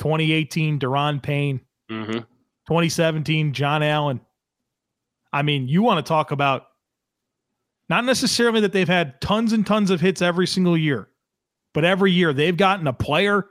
2018, 0.00 0.78
Daron 0.78 1.22
Payne. 1.22 1.60
Mm-hmm. 1.90 2.18
2017, 2.68 3.52
John 3.52 3.82
Allen. 3.82 4.20
I 5.32 5.42
mean, 5.42 5.68
you 5.68 5.82
want 5.82 6.04
to 6.04 6.08
talk 6.08 6.30
about 6.30 6.66
not 7.88 8.04
necessarily 8.04 8.60
that 8.60 8.72
they've 8.72 8.88
had 8.88 9.20
tons 9.20 9.52
and 9.52 9.66
tons 9.66 9.90
of 9.90 10.00
hits 10.00 10.20
every 10.20 10.46
single 10.46 10.76
year, 10.76 11.08
but 11.72 11.84
every 11.84 12.12
year 12.12 12.32
they've 12.32 12.56
gotten 12.56 12.86
a 12.86 12.92
player 12.92 13.46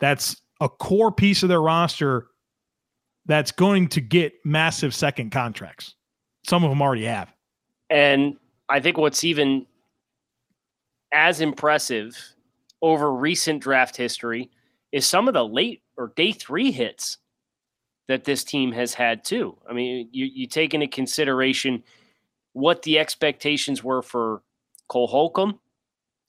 that's 0.00 0.40
a 0.60 0.68
core 0.68 1.12
piece 1.12 1.42
of 1.42 1.48
their 1.48 1.60
roster 1.60 2.28
that's 3.26 3.52
going 3.52 3.88
to 3.88 4.00
get 4.00 4.32
massive 4.44 4.94
second 4.94 5.30
contracts. 5.30 5.94
Some 6.46 6.64
of 6.64 6.70
them 6.70 6.80
already 6.80 7.04
have. 7.04 7.33
And 7.90 8.36
I 8.68 8.80
think 8.80 8.96
what's 8.96 9.24
even 9.24 9.66
as 11.12 11.40
impressive 11.40 12.16
over 12.82 13.12
recent 13.12 13.62
draft 13.62 13.96
history 13.96 14.50
is 14.92 15.06
some 15.06 15.28
of 15.28 15.34
the 15.34 15.44
late 15.44 15.82
or 15.96 16.12
day 16.16 16.32
three 16.32 16.70
hits 16.70 17.18
that 18.08 18.24
this 18.24 18.44
team 18.44 18.72
has 18.72 18.94
had 18.94 19.24
too. 19.24 19.56
I 19.68 19.72
mean, 19.72 20.08
you, 20.12 20.26
you 20.26 20.46
take 20.46 20.74
into 20.74 20.86
consideration 20.86 21.82
what 22.52 22.82
the 22.82 22.98
expectations 22.98 23.82
were 23.82 24.02
for 24.02 24.42
Cole 24.88 25.06
Holcomb 25.06 25.60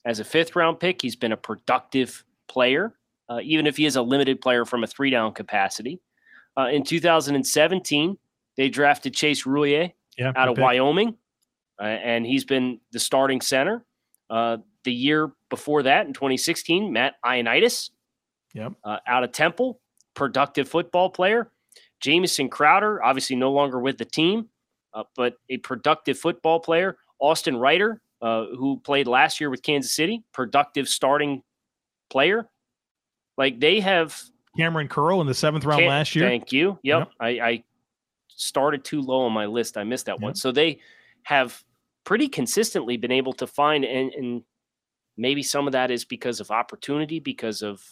as 0.04 0.20
a 0.20 0.24
fifth 0.24 0.56
round 0.56 0.80
pick. 0.80 1.02
He's 1.02 1.16
been 1.16 1.32
a 1.32 1.36
productive 1.36 2.24
player 2.48 2.94
uh, 3.28 3.40
even 3.42 3.66
if 3.66 3.76
he 3.76 3.86
is 3.86 3.96
a 3.96 4.02
limited 4.02 4.40
player 4.40 4.64
from 4.64 4.84
a 4.84 4.86
three 4.86 5.10
down 5.10 5.32
capacity. 5.32 6.00
Uh, 6.56 6.68
in 6.68 6.84
2017, 6.84 8.16
they 8.56 8.68
drafted 8.68 9.14
Chase 9.14 9.44
Roullier 9.44 9.92
yeah, 10.16 10.32
out 10.36 10.48
of 10.48 10.54
pick. 10.54 10.64
Wyoming, 10.64 11.16
uh, 11.80 11.84
and 11.84 12.24
he's 12.26 12.44
been 12.44 12.80
the 12.92 13.00
starting 13.00 13.40
center. 13.40 13.84
Uh, 14.28 14.58
the 14.84 14.92
year 14.92 15.32
before 15.50 15.82
that, 15.84 16.06
in 16.06 16.12
2016, 16.12 16.92
Matt 16.92 17.14
Ioannidis 17.24 17.90
yep. 18.54 18.72
Uh, 18.84 18.98
out 19.06 19.24
of 19.24 19.32
Temple, 19.32 19.80
productive 20.14 20.68
football 20.68 21.10
player. 21.10 21.50
Jamison 22.00 22.48
Crowder, 22.48 23.02
obviously 23.02 23.36
no 23.36 23.52
longer 23.52 23.80
with 23.80 23.98
the 23.98 24.04
team, 24.04 24.48
uh, 24.94 25.04
but 25.16 25.34
a 25.48 25.56
productive 25.58 26.18
football 26.18 26.60
player. 26.60 26.96
Austin 27.18 27.56
Reiter, 27.56 28.00
who 28.20 28.80
played 28.84 29.06
last 29.06 29.40
year 29.40 29.48
with 29.50 29.62
Kansas 29.62 29.94
City, 29.94 30.22
productive 30.32 30.88
starting 30.88 31.42
player. 32.10 32.48
Like 33.38 33.60
they 33.60 33.80
have 33.80 34.20
Kamren 34.58 34.88
Curl 34.88 35.20
in 35.20 35.26
the 35.26 35.34
seventh 35.34 35.64
round 35.64 35.80
Cam- 35.80 35.88
last 35.88 36.14
year. 36.14 36.26
Thank 36.26 36.52
you. 36.52 36.78
Yep. 36.82 36.98
yep. 36.98 37.08
I, 37.20 37.28
I, 37.28 37.64
started 38.38 38.84
too 38.84 39.00
low 39.00 39.22
on 39.22 39.32
my 39.32 39.46
list. 39.46 39.78
I 39.78 39.84
missed 39.84 40.04
that 40.06 40.16
yep. 40.16 40.20
one. 40.20 40.34
So 40.34 40.52
they 40.52 40.80
have 41.22 41.64
pretty 42.06 42.28
consistently 42.28 42.96
been 42.96 43.12
able 43.12 43.34
to 43.34 43.46
find 43.46 43.84
and, 43.84 44.12
and 44.12 44.42
maybe 45.18 45.42
some 45.42 45.66
of 45.66 45.72
that 45.72 45.90
is 45.90 46.04
because 46.04 46.40
of 46.40 46.50
opportunity, 46.50 47.20
because 47.20 47.62
of 47.62 47.82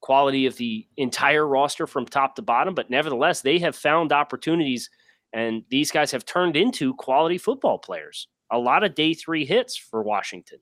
quality 0.00 0.46
of 0.46 0.56
the 0.56 0.86
entire 0.96 1.46
roster 1.46 1.86
from 1.86 2.06
top 2.06 2.34
to 2.36 2.42
bottom. 2.42 2.74
But 2.74 2.90
nevertheless, 2.90 3.42
they 3.42 3.58
have 3.60 3.76
found 3.76 4.12
opportunities 4.12 4.90
and 5.32 5.64
these 5.70 5.90
guys 5.90 6.10
have 6.12 6.24
turned 6.24 6.56
into 6.56 6.94
quality 6.94 7.38
football 7.38 7.78
players. 7.78 8.28
A 8.50 8.58
lot 8.58 8.84
of 8.84 8.94
day 8.94 9.12
three 9.12 9.44
hits 9.44 9.76
for 9.76 10.02
Washington. 10.02 10.58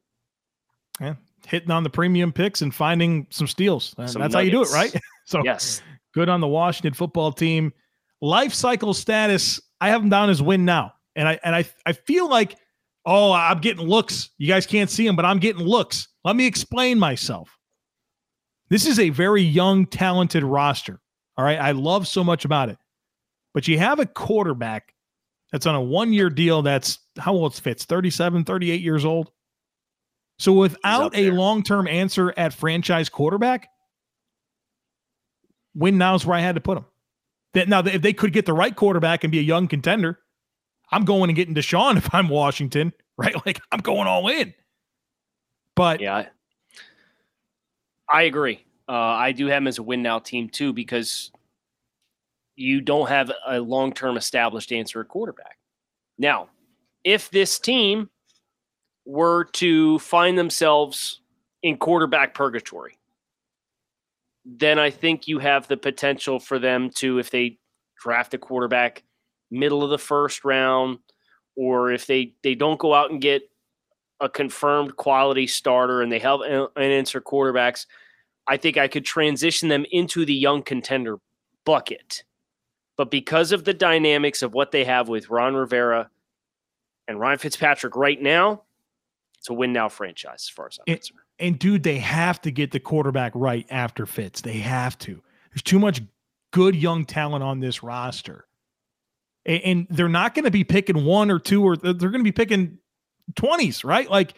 Yeah, 1.00 1.14
hitting 1.46 1.70
on 1.70 1.82
the 1.82 1.90
premium 1.90 2.32
picks 2.32 2.62
and 2.62 2.74
finding 2.74 3.26
some 3.30 3.46
steals. 3.46 3.90
Some 3.90 4.04
that's 4.04 4.14
nuggets. 4.14 4.34
how 4.34 4.40
you 4.40 4.50
do 4.50 4.62
it, 4.62 4.70
right? 4.72 4.94
so 5.26 5.42
yes, 5.44 5.82
good 6.12 6.28
on 6.28 6.40
the 6.40 6.46
Washington 6.48 6.94
football 6.94 7.32
team. 7.32 7.72
Life 8.20 8.54
cycle 8.54 8.94
status, 8.94 9.60
I 9.80 9.90
have 9.90 10.00
them 10.02 10.08
down 10.08 10.30
as 10.30 10.40
win 10.40 10.64
now, 10.64 10.94
and 11.14 11.28
I 11.28 11.38
and 11.44 11.54
I 11.54 11.64
I 11.84 11.92
feel 11.92 12.28
like, 12.28 12.56
oh, 13.06 13.32
I'm 13.32 13.60
getting 13.60 13.86
looks. 13.86 14.30
You 14.38 14.48
guys 14.48 14.66
can't 14.66 14.90
see 14.90 15.06
them, 15.06 15.16
but 15.16 15.24
I'm 15.24 15.38
getting 15.38 15.64
looks. 15.64 16.08
Let 16.24 16.36
me 16.36 16.46
explain 16.46 16.98
myself. 16.98 17.56
This 18.70 18.86
is 18.86 18.98
a 18.98 19.10
very 19.10 19.42
young, 19.42 19.86
talented 19.86 20.42
roster. 20.42 21.00
All 21.36 21.44
right, 21.44 21.58
I 21.58 21.72
love 21.72 22.06
so 22.06 22.24
much 22.24 22.44
about 22.44 22.68
it, 22.68 22.78
but 23.52 23.68
you 23.68 23.78
have 23.78 23.98
a 23.98 24.06
quarterback 24.06 24.94
that's 25.52 25.66
on 25.66 25.74
a 25.74 25.82
one-year 25.82 26.30
deal. 26.30 26.62
That's 26.62 26.98
how 27.18 27.32
old 27.32 27.54
Fitz? 27.54 27.84
37, 27.84 28.44
38 28.44 28.80
years 28.80 29.04
old. 29.04 29.30
So 30.38 30.52
without 30.52 31.16
a 31.16 31.30
long 31.30 31.62
term 31.62 31.86
answer 31.86 32.34
at 32.36 32.52
franchise 32.52 33.08
quarterback, 33.08 33.68
win 35.74 35.98
now 35.98 36.14
is 36.14 36.26
where 36.26 36.36
I 36.36 36.40
had 36.40 36.56
to 36.56 36.60
put 36.60 36.74
them. 36.74 36.86
That 37.54 37.68
now 37.68 37.80
if 37.80 38.02
they 38.02 38.12
could 38.12 38.32
get 38.32 38.46
the 38.46 38.52
right 38.52 38.74
quarterback 38.74 39.22
and 39.22 39.30
be 39.30 39.38
a 39.38 39.42
young 39.42 39.68
contender, 39.68 40.18
I'm 40.90 41.04
going 41.04 41.30
and 41.30 41.36
getting 41.36 41.54
Deshaun 41.54 41.96
if 41.98 42.14
I'm 42.14 42.28
Washington, 42.28 42.92
right? 43.16 43.34
Like 43.46 43.60
I'm 43.72 43.80
going 43.80 44.06
all 44.06 44.28
in. 44.28 44.54
But 45.76 46.00
yeah, 46.00 46.26
I 48.08 48.22
agree. 48.22 48.64
Uh, 48.88 48.92
I 48.92 49.32
do 49.32 49.46
have 49.46 49.58
him 49.58 49.66
as 49.66 49.78
a 49.78 49.82
win 49.82 50.02
now 50.02 50.18
team 50.18 50.48
too 50.48 50.72
because 50.72 51.30
you 52.56 52.80
don't 52.80 53.08
have 53.08 53.32
a 53.46 53.60
long 53.60 53.92
term 53.92 54.16
established 54.16 54.72
answer 54.72 55.00
at 55.00 55.08
quarterback. 55.08 55.58
Now, 56.18 56.48
if 57.02 57.30
this 57.30 57.58
team 57.58 58.10
were 59.04 59.44
to 59.44 59.98
find 59.98 60.38
themselves 60.38 61.20
in 61.62 61.76
quarterback 61.76 62.34
purgatory, 62.34 62.98
then 64.44 64.78
I 64.78 64.90
think 64.90 65.26
you 65.26 65.38
have 65.38 65.66
the 65.66 65.76
potential 65.76 66.38
for 66.38 66.58
them 66.58 66.90
to, 66.96 67.18
if 67.18 67.30
they 67.30 67.58
draft 68.00 68.34
a 68.34 68.38
quarterback 68.38 69.02
middle 69.50 69.82
of 69.82 69.90
the 69.90 69.98
first 69.98 70.44
round, 70.44 70.98
or 71.56 71.92
if 71.92 72.06
they 72.06 72.34
they 72.42 72.54
don't 72.54 72.78
go 72.78 72.94
out 72.94 73.10
and 73.10 73.20
get 73.20 73.42
a 74.20 74.28
confirmed 74.28 74.96
quality 74.96 75.46
starter 75.46 76.02
and 76.02 76.10
they 76.10 76.18
have 76.18 76.40
an 76.40 76.68
answer 76.76 77.20
quarterbacks, 77.20 77.86
I 78.46 78.56
think 78.56 78.76
I 78.76 78.88
could 78.88 79.04
transition 79.04 79.68
them 79.68 79.84
into 79.90 80.24
the 80.24 80.34
young 80.34 80.62
contender 80.62 81.18
bucket. 81.64 82.24
But 82.96 83.10
because 83.10 83.52
of 83.52 83.64
the 83.64 83.74
dynamics 83.74 84.42
of 84.42 84.54
what 84.54 84.70
they 84.70 84.84
have 84.84 85.08
with 85.08 85.30
Ron 85.30 85.54
Rivera 85.54 86.10
and 87.08 87.18
Ryan 87.18 87.38
Fitzpatrick 87.38 87.96
right 87.96 88.20
now, 88.20 88.62
it's 89.38 89.50
a 89.50 89.52
win 89.54 89.72
now 89.72 89.88
franchise 89.88 90.44
as 90.44 90.48
far 90.48 90.68
as 90.68 90.78
I'm 90.78 90.84
and, 90.86 90.96
concerned. 90.98 91.20
And 91.40 91.58
dude, 91.58 91.82
they 91.82 91.98
have 91.98 92.40
to 92.42 92.50
get 92.50 92.70
the 92.70 92.80
quarterback 92.80 93.32
right 93.34 93.66
after 93.68 94.06
Fitz. 94.06 94.40
They 94.40 94.58
have 94.58 94.96
to. 95.00 95.20
There's 95.50 95.62
too 95.62 95.80
much 95.80 96.00
good 96.52 96.76
young 96.76 97.04
talent 97.04 97.42
on 97.42 97.60
this 97.60 97.82
roster. 97.82 98.46
And, 99.46 99.86
they're 99.90 100.08
not 100.08 100.34
going 100.34 100.44
to 100.44 100.50
be 100.50 100.64
picking 100.64 101.04
one 101.04 101.30
or 101.30 101.38
two, 101.38 101.62
or 101.62 101.76
they're 101.76 101.92
going 101.94 102.12
to 102.12 102.22
be 102.22 102.32
picking 102.32 102.78
20s, 103.34 103.84
right? 103.84 104.08
Like, 104.08 104.34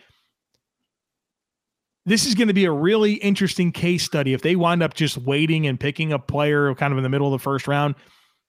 this 2.06 2.26
is 2.26 2.34
going 2.34 2.48
to 2.48 2.54
be 2.54 2.64
a 2.64 2.72
really 2.72 3.14
interesting 3.14 3.72
case 3.72 4.04
study 4.04 4.32
if 4.32 4.42
they 4.42 4.56
wind 4.56 4.82
up 4.82 4.94
just 4.94 5.18
waiting 5.18 5.66
and 5.66 5.78
picking 5.78 6.12
a 6.12 6.18
player 6.18 6.74
kind 6.74 6.92
of 6.92 6.98
in 6.98 7.02
the 7.02 7.08
middle 7.08 7.26
of 7.26 7.32
the 7.32 7.42
first 7.42 7.66
round, 7.66 7.96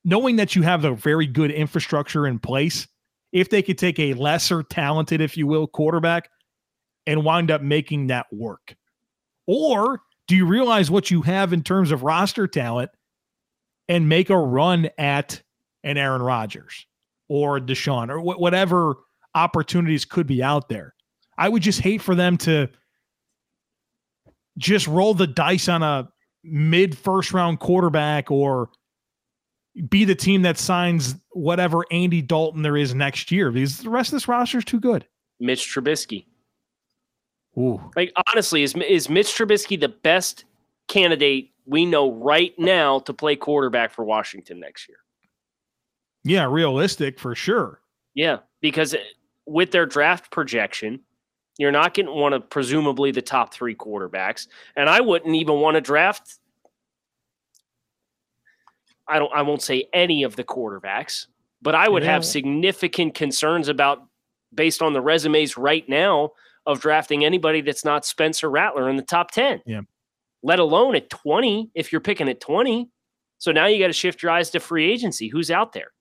knowing 0.03 0.35
that 0.37 0.55
you 0.55 0.61
have 0.61 0.85
a 0.85 0.95
very 0.95 1.27
good 1.27 1.51
infrastructure 1.51 2.27
in 2.27 2.39
place. 2.39 2.87
If 3.31 3.49
they 3.49 3.61
could 3.61 3.77
take 3.77 3.99
a 3.99 4.13
lesser 4.13 4.63
talented, 4.63 5.21
if 5.21 5.35
you 5.35 5.47
will, 5.47 5.67
quarterback 5.67 6.29
and 7.05 7.23
wind 7.23 7.49
up 7.49 7.61
making 7.61 8.07
that 8.07 8.27
work? 8.31 8.75
Or 9.47 10.01
do 10.27 10.35
you 10.35 10.45
realize 10.45 10.91
what 10.91 11.09
you 11.09 11.21
have 11.23 11.53
in 11.53 11.63
terms 11.63 11.91
of 11.91 12.03
roster 12.03 12.47
talent 12.47 12.91
and 13.87 14.09
make 14.09 14.29
a 14.29 14.37
run 14.37 14.89
at 14.97 15.41
an 15.87 15.97
Aaron 15.97 16.21
Rodgers 16.21 16.85
or 17.29 17.59
Deshaun 17.59 18.09
or 18.09 18.19
wh- 18.19 18.39
whatever 18.39 18.95
opportunities 19.33 20.05
could 20.05 20.27
be 20.27 20.43
out 20.43 20.69
there? 20.69 20.93
I 21.37 21.49
would 21.49 21.61
just 21.61 21.79
hate 21.79 22.01
for 22.01 22.15
them 22.15 22.37
to 22.39 22.67
just 24.57 24.87
roll 24.87 25.13
the 25.13 25.27
dice 25.27 25.69
on 25.69 25.83
a 25.83 26.09
mid 26.43 26.97
first 26.97 27.33
round 27.33 27.59
quarterback 27.59 28.31
or 28.31 28.69
be 29.89 30.05
the 30.05 30.15
team 30.15 30.41
that 30.41 30.57
signs 30.57 31.15
whatever 31.31 31.85
Andy 31.91 32.21
Dalton 32.21 32.63
there 32.63 32.77
is 32.77 32.95
next 32.95 33.31
year 33.31 33.51
because 33.51 33.79
the 33.79 33.89
rest 33.89 34.09
of 34.09 34.13
this 34.13 34.27
roster 34.27 34.57
is 34.57 34.65
too 34.65 34.79
good. 34.79 35.05
Mitch 35.39 35.67
Trubisky. 35.67 36.25
Ooh. 37.57 37.79
Like 37.95 38.11
honestly, 38.27 38.63
is 38.63 38.75
is 38.75 39.09
Mitch 39.09 39.27
Trubisky 39.27 39.79
the 39.79 39.89
best 39.89 40.45
candidate 40.87 41.51
we 41.65 41.85
know 41.85 42.11
right 42.11 42.53
now 42.57 42.99
to 42.99 43.13
play 43.13 43.35
quarterback 43.35 43.91
for 43.91 44.03
Washington 44.05 44.59
next 44.59 44.87
year? 44.87 44.97
Yeah, 46.23 46.45
realistic 46.45 47.19
for 47.19 47.35
sure. 47.35 47.81
Yeah, 48.13 48.39
because 48.61 48.95
with 49.45 49.71
their 49.71 49.85
draft 49.85 50.31
projection, 50.31 51.01
you're 51.57 51.71
not 51.71 51.93
getting 51.93 52.13
one 52.13 52.33
of 52.33 52.49
presumably 52.49 53.11
the 53.11 53.21
top 53.21 53.53
three 53.53 53.75
quarterbacks, 53.75 54.47
and 54.75 54.89
I 54.89 55.01
wouldn't 55.01 55.35
even 55.35 55.59
want 55.59 55.75
to 55.75 55.81
draft. 55.81 56.39
I 59.07 59.19
don't. 59.19 59.31
I 59.33 59.41
won't 59.41 59.61
say 59.61 59.87
any 59.93 60.23
of 60.23 60.35
the 60.35 60.43
quarterbacks, 60.43 61.27
but 61.61 61.75
I 61.75 61.87
would 61.87 62.03
Yeah. 62.03 62.11
have 62.13 62.25
significant 62.25 63.15
concerns 63.15 63.69
about 63.69 64.03
based 64.53 64.81
on 64.81 64.93
the 64.93 65.01
resumes 65.01 65.57
right 65.57 65.87
now 65.87 66.31
of 66.65 66.81
drafting 66.81 67.23
anybody 67.23 67.61
that's 67.61 67.85
not 67.85 68.05
Spencer 68.05 68.49
Rattler 68.49 68.89
in 68.89 68.95
the 68.97 69.03
top 69.03 69.31
ten. 69.31 69.61
Yeah. 69.65 69.81
Let 70.43 70.59
alone 70.59 70.95
at 70.95 71.09
twenty, 71.09 71.69
if 71.73 71.91
you're 71.91 72.01
picking 72.01 72.27
at 72.29 72.41
twenty. 72.41 72.89
So 73.39 73.51
now 73.51 73.67
you 73.67 73.79
got 73.79 73.87
to 73.87 73.93
shift 73.93 74.21
your 74.23 74.31
eyes 74.31 74.49
to 74.51 74.59
free 74.59 74.91
agency. 74.91 75.27
Who's 75.27 75.51
out 75.51 75.71
there? 75.73 75.91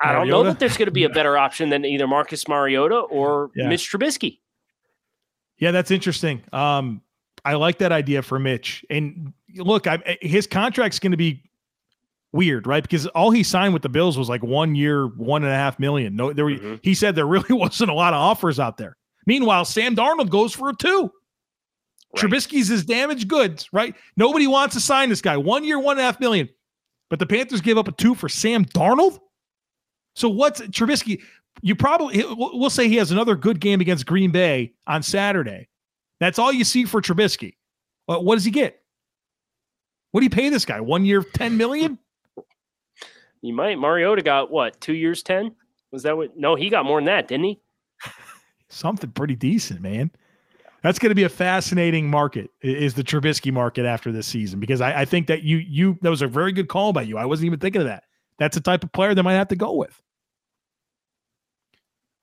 I 0.00 0.12
don't 0.12 0.28
know 0.28 0.42
that 0.44 0.58
there's 0.58 0.76
going 0.76 0.86
to 0.86 0.92
be 0.92 1.04
a 1.04 1.08
better 1.18 1.36
option 1.38 1.70
than 1.70 1.84
either 1.84 2.06
Marcus 2.06 2.46
Mariota 2.48 2.96
or 2.98 3.50
Yeah. 3.54 3.68
Mitch 3.68 3.90
Trubisky. 3.90 4.40
Yeah, 5.58 5.70
that's 5.70 5.90
interesting. 5.90 6.42
Um, 6.52 7.00
I 7.44 7.54
like 7.54 7.78
that 7.78 7.92
idea 7.92 8.22
for 8.22 8.38
Mitch. 8.38 8.84
And 8.90 9.32
look, 9.56 9.86
I, 9.86 10.18
his 10.20 10.46
contract's 10.46 10.98
going 10.98 11.12
to 11.12 11.16
be 11.16 11.42
weird, 12.32 12.66
right? 12.66 12.82
Because 12.82 13.06
all 13.08 13.30
he 13.30 13.42
signed 13.42 13.72
with 13.72 13.82
the 13.82 13.88
Bills 13.88 14.18
was 14.18 14.28
like 14.28 14.42
one 14.42 14.74
year, 14.74 15.06
one 15.06 15.42
and 15.44 15.52
a 15.52 15.56
half 15.56 15.78
million. 15.78 16.14
No, 16.16 16.32
there. 16.32 16.44
Mhm. 16.44 16.80
He 16.82 16.94
said 16.94 17.14
there 17.14 17.26
really 17.26 17.44
wasn't 17.54 17.90
a 17.90 17.94
lot 17.94 18.12
of 18.12 18.18
offers 18.20 18.60
out 18.60 18.76
there. 18.76 18.96
Meanwhile, 19.26 19.64
Sam 19.64 19.96
Darnold 19.96 20.28
goes 20.28 20.52
for 20.52 20.68
a 20.68 20.74
two. 20.76 21.10
Right. 22.14 22.24
Trubisky's 22.30 22.68
his 22.68 22.84
damaged 22.84 23.28
goods, 23.28 23.68
right? 23.72 23.94
Nobody 24.16 24.46
wants 24.46 24.74
to 24.74 24.80
sign 24.80 25.08
this 25.08 25.22
guy. 25.22 25.36
One 25.36 25.64
year, 25.64 25.78
one 25.78 25.96
and 25.96 26.00
a 26.00 26.04
half 26.04 26.20
million. 26.20 26.48
But 27.08 27.18
the 27.18 27.26
Panthers 27.26 27.60
gave 27.60 27.78
up 27.78 27.88
a 27.88 27.92
two 27.92 28.14
for 28.14 28.28
Sam 28.28 28.64
Darnold. 28.64 29.18
So 30.16 30.30
what's 30.30 30.62
Trubisky? 30.62 31.22
You 31.62 31.76
probably 31.76 32.24
we'll 32.26 32.70
say 32.70 32.88
he 32.88 32.96
has 32.96 33.12
another 33.12 33.36
good 33.36 33.60
game 33.60 33.80
against 33.80 34.06
Green 34.06 34.30
Bay 34.30 34.72
on 34.86 35.02
Saturday. 35.02 35.68
That's 36.18 36.38
all 36.38 36.52
you 36.52 36.64
see 36.64 36.84
for 36.84 37.00
Trubisky. 37.00 37.56
What, 38.06 38.24
what 38.24 38.34
does 38.34 38.44
he 38.44 38.50
get? 38.50 38.80
What 40.10 40.20
do 40.20 40.24
you 40.24 40.30
pay 40.30 40.48
this 40.48 40.64
guy? 40.64 40.80
One 40.80 41.04
year, 41.04 41.22
ten 41.22 41.56
million? 41.56 41.98
You 43.42 43.52
might. 43.52 43.78
Mariota 43.78 44.22
got 44.22 44.50
what? 44.50 44.80
Two 44.80 44.94
years, 44.94 45.22
ten? 45.22 45.54
Was 45.92 46.02
that 46.04 46.16
what? 46.16 46.36
No, 46.36 46.54
he 46.54 46.70
got 46.70 46.86
more 46.86 46.98
than 46.98 47.06
that, 47.06 47.28
didn't 47.28 47.44
he? 47.44 47.60
Something 48.68 49.10
pretty 49.10 49.36
decent, 49.36 49.82
man. 49.82 50.10
That's 50.82 50.98
going 50.98 51.10
to 51.10 51.14
be 51.14 51.24
a 51.24 51.28
fascinating 51.28 52.08
market. 52.08 52.50
Is 52.62 52.94
the 52.94 53.02
Trubisky 53.02 53.52
market 53.52 53.84
after 53.84 54.12
this 54.12 54.26
season? 54.26 54.60
Because 54.60 54.80
I, 54.80 55.00
I 55.02 55.04
think 55.04 55.26
that 55.26 55.42
you 55.42 55.58
you 55.58 55.98
that 56.00 56.10
was 56.10 56.22
a 56.22 56.26
very 56.26 56.52
good 56.52 56.68
call 56.68 56.94
by 56.94 57.02
you. 57.02 57.18
I 57.18 57.26
wasn't 57.26 57.46
even 57.46 57.60
thinking 57.60 57.82
of 57.82 57.88
that. 57.88 58.04
That's 58.38 58.54
the 58.54 58.62
type 58.62 58.82
of 58.82 58.92
player 58.92 59.14
they 59.14 59.22
might 59.22 59.34
have 59.34 59.48
to 59.48 59.56
go 59.56 59.74
with. 59.74 60.00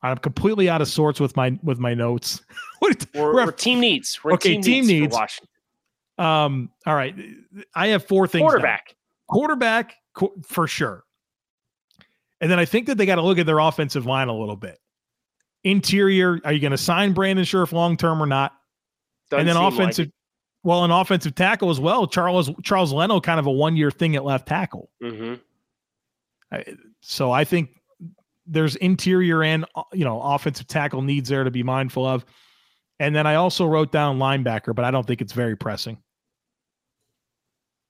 I'm 0.03 0.17
completely 0.17 0.69
out 0.69 0.81
of 0.81 0.87
sorts 0.87 1.19
with 1.19 1.35
my 1.35 1.57
with 1.63 1.79
my 1.79 1.93
notes. 1.93 2.41
what, 2.79 3.05
We're, 3.15 3.33
we're- 3.33 3.45
we're 3.45 3.51
team 3.51 3.79
needs. 3.79 4.19
We're 4.23 4.33
Okay, 4.33 4.53
team, 4.53 4.61
team 4.61 4.85
needs, 4.87 5.01
needs. 5.01 5.13
Washington. 5.13 5.49
um, 6.19 6.69
all 6.85 6.95
right. 6.95 7.15
I 7.73 7.87
have 7.87 8.05
four 8.05 8.27
things. 8.27 8.41
Quarterback. 8.43 8.95
quarterback 9.27 9.95
qu- 10.13 10.33
for 10.45 10.67
sure. 10.67 11.03
And 12.41 12.51
then 12.51 12.59
I 12.59 12.65
think 12.65 12.87
that 12.87 12.97
they 12.97 13.05
got 13.05 13.15
to 13.15 13.21
look 13.21 13.37
at 13.39 13.45
their 13.45 13.59
offensive 13.59 14.05
line 14.05 14.27
a 14.27 14.33
little 14.37 14.57
bit. 14.57 14.77
Interior, 15.63 16.41
are 16.43 16.51
you 16.51 16.59
going 16.59 16.71
to 16.71 16.77
sign 16.77 17.13
Brandon 17.13 17.45
Scherff 17.45 17.71
long 17.71 17.95
term 17.95 18.21
or 18.21 18.25
not? 18.25 18.51
Doesn't 19.29 19.39
and 19.39 19.47
then 19.47 19.55
seem 19.55 19.63
like 19.63 19.73
offensive, 19.73 20.11
well, 20.63 20.83
an 20.83 20.91
offensive 20.91 21.35
tackle 21.35 21.69
as 21.69 21.79
well. 21.79 22.05
Charles 22.05 22.51
Charles 22.63 22.91
Leno, 22.91 23.21
kind 23.21 23.39
of 23.39 23.45
a 23.45 23.51
one 23.51 23.77
year 23.77 23.89
thing 23.89 24.17
at 24.17 24.25
left 24.25 24.45
tackle. 24.49 24.89
Mhm. 25.01 25.39
I, 26.51 26.65
so 27.01 27.31
I 27.31 27.45
think 27.45 27.69
there's 28.45 28.75
interior 28.77 29.43
and 29.43 29.65
uh, 29.75 29.83
you 29.93 30.05
know 30.05 30.21
offensive 30.21 30.67
tackle 30.67 31.01
needs 31.01 31.29
there 31.29 31.43
to 31.43 31.51
be 31.51 31.63
mindful 31.63 32.05
of. 32.05 32.25
And 32.99 33.15
then 33.15 33.25
I 33.27 33.35
also 33.35 33.65
wrote 33.65 33.91
down 33.91 34.19
linebacker, 34.19 34.75
but 34.75 34.85
I 34.85 34.91
don't 34.91 35.05
think 35.05 35.21
it's 35.21 35.33
very 35.33 35.55
pressing. 35.55 35.97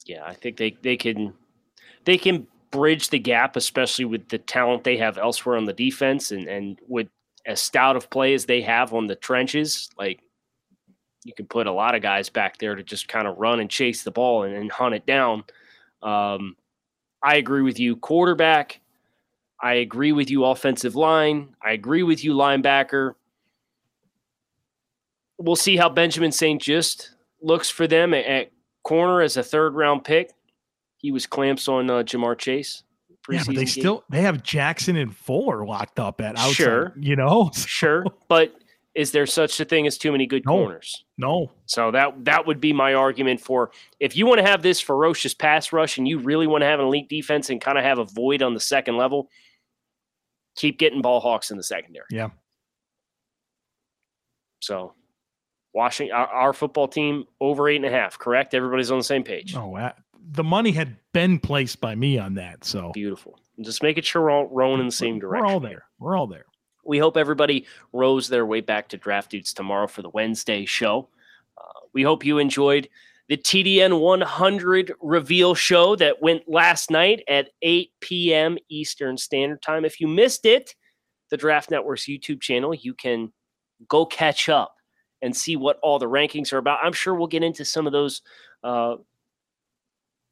Yeah, 0.05 0.23
I 0.25 0.33
think 0.33 0.57
they 0.57 0.77
they 0.81 0.97
can 0.97 1.33
they 2.05 2.17
can 2.17 2.47
bridge 2.71 3.09
the 3.09 3.19
gap, 3.19 3.55
especially 3.55 4.05
with 4.05 4.27
the 4.29 4.39
talent 4.39 4.83
they 4.83 4.97
have 4.97 5.17
elsewhere 5.17 5.57
on 5.57 5.65
the 5.65 5.73
defense, 5.73 6.31
and 6.31 6.47
and 6.47 6.79
with 6.87 7.07
as 7.45 7.61
stout 7.61 7.95
of 7.95 8.09
play 8.09 8.33
as 8.33 8.45
they 8.45 8.61
have 8.61 8.93
on 8.93 9.07
the 9.07 9.15
trenches, 9.15 9.89
like 9.97 10.21
you 11.25 11.33
can 11.33 11.45
put 11.45 11.67
a 11.67 11.71
lot 11.71 11.95
of 11.95 12.01
guys 12.01 12.29
back 12.29 12.57
there 12.57 12.75
to 12.75 12.83
just 12.83 13.07
kind 13.07 13.27
of 13.27 13.37
run 13.37 13.59
and 13.59 13.69
chase 13.69 14.03
the 14.03 14.11
ball 14.11 14.43
and, 14.43 14.55
and 14.55 14.71
hunt 14.71 14.95
it 14.95 15.05
down. 15.05 15.43
Um, 16.01 16.55
I 17.21 17.35
agree 17.35 17.61
with 17.61 17.79
you, 17.79 17.95
quarterback. 17.95 18.81
I 19.63 19.75
agree 19.75 20.11
with 20.11 20.29
you, 20.29 20.43
offensive 20.43 20.95
line. 20.95 21.55
I 21.63 21.71
agree 21.71 22.03
with 22.03 22.23
you, 22.23 22.33
linebacker. 22.33 23.13
We'll 25.37 25.55
see 25.55 25.77
how 25.77 25.89
Benjamin 25.89 26.31
St-Juste 26.31 27.11
looks 27.41 27.69
for 27.69 27.87
them 27.87 28.13
at, 28.13 28.25
at 28.25 28.51
corner 28.83 29.21
as 29.21 29.37
a 29.37 29.43
third 29.43 29.73
round 29.73 30.03
pick. 30.03 30.31
He 30.97 31.11
was 31.11 31.25
clamps 31.25 31.67
on 31.67 31.89
uh, 31.89 32.03
Ja'Marr 32.03 32.37
Chase. 32.37 32.83
Yeah, 33.29 33.43
but 33.45 33.55
they 33.55 33.61
game. 33.63 33.67
still 33.67 34.03
they 34.09 34.21
have 34.21 34.43
Jackson 34.43 34.97
and 34.97 35.15
Fuller 35.15 35.65
locked 35.65 35.97
up 35.97 36.19
at 36.19 36.37
outside. 36.37 36.53
Sure. 36.53 36.93
You 36.99 37.15
know, 37.15 37.51
sure, 37.55 38.05
but 38.27 38.53
is 38.95 39.11
there 39.11 39.25
such 39.25 39.57
a 39.61 39.65
thing 39.65 39.87
as 39.87 39.97
too 39.97 40.11
many 40.11 40.25
good 40.27 40.43
No. 40.45 40.51
corners? 40.51 41.05
no, 41.17 41.51
So 41.65 41.89
that 41.91 42.25
that 42.25 42.45
would 42.45 42.59
be 42.59 42.73
my 42.73 42.93
argument 42.93 43.39
for 43.39 43.71
if 44.01 44.17
you 44.17 44.25
want 44.25 44.39
to 44.39 44.45
have 44.45 44.61
this 44.61 44.81
ferocious 44.81 45.33
pass 45.33 45.71
rush 45.71 45.97
and 45.97 46.05
you 46.07 46.19
really 46.19 46.47
want 46.47 46.61
to 46.63 46.65
have 46.67 46.81
an 46.81 46.85
elite 46.85 47.07
defense 47.07 47.49
and 47.49 47.61
kind 47.61 47.77
of 47.77 47.85
have 47.85 47.97
a 47.97 48.03
void 48.05 48.41
on 48.43 48.53
the 48.53 48.59
second 48.59 48.97
level, 48.97 49.29
keep 50.55 50.77
getting 50.79 51.01
ball 51.01 51.19
hawks 51.19 51.51
in 51.51 51.57
the 51.57 51.63
secondary. 51.63 52.05
Yeah. 52.11 52.29
So, 54.61 54.93
Washington, 55.73 56.15
our, 56.15 56.27
our 56.27 56.53
football 56.53 56.87
team 56.87 57.25
over 57.41 57.67
eight 57.69 57.77
and 57.77 57.85
a 57.85 57.89
half. 57.89 58.17
Correct? 58.17 58.53
Everybody's 58.53 58.91
on 58.91 58.97
the 58.97 59.03
same 59.03 59.23
page. 59.23 59.55
Oh, 59.55 59.75
uh, 59.75 59.91
the 60.31 60.43
money 60.43 60.71
had 60.71 60.97
been 61.11 61.39
placed 61.39 61.81
by 61.81 61.95
me 61.95 62.17
on 62.17 62.35
that, 62.35 62.63
so 62.63 62.91
Beautiful. 62.93 63.37
Just 63.61 63.83
making 63.83 64.03
sure 64.03 64.21
we're 64.23 64.31
all 64.31 64.47
rowing 64.47 64.79
in 64.79 64.85
the 64.85 64.91
same 64.91 65.19
direction. 65.19 65.45
We're 65.45 65.53
all 65.53 65.59
there. 65.59 65.83
We're 65.99 66.17
all 66.17 66.27
there. 66.27 66.45
we 66.85 66.97
hope 66.97 67.17
everybody 67.17 67.65
rows 67.91 68.29
their 68.29 68.45
way 68.45 68.61
back 68.61 68.87
to 68.89 68.97
Draft 68.97 69.31
Dudes 69.31 69.53
tomorrow 69.53 69.87
for 69.87 70.01
the 70.01 70.09
Wednesday 70.09 70.65
show. 70.65 71.09
Uh, 71.57 71.79
we 71.93 72.01
hope 72.03 72.25
you 72.25 72.39
enjoyed 72.39 72.87
the 73.33 73.37
TDN 73.37 73.99
100 73.99 74.93
reveal 75.01 75.55
show 75.55 75.95
that 75.95 76.21
went 76.21 76.43
last 76.47 76.91
night 76.91 77.23
at 77.27 77.49
8 77.63 77.89
p.m. 77.99 78.59
Eastern 78.69 79.17
Standard 79.17 79.59
Time. 79.63 79.85
If 79.85 79.99
you 79.99 80.07
missed 80.07 80.45
it, 80.45 80.75
the 81.31 81.37
Draft 81.37 81.71
Network's 81.71 82.05
YouTube 82.05 82.41
channel, 82.41 82.75
you 82.75 82.93
can 82.93 83.33
go 83.87 84.05
catch 84.05 84.49
up 84.49 84.75
and 85.23 85.35
see 85.35 85.55
what 85.55 85.79
all 85.81 85.97
the 85.97 86.05
rankings 86.05 86.53
are 86.53 86.59
about. 86.59 86.77
I'm 86.83 86.93
sure 86.93 87.15
we'll 87.15 87.25
get 87.25 87.41
into 87.41 87.65
some 87.65 87.87
of 87.87 87.91
those 87.91 88.21
uh, 88.63 88.97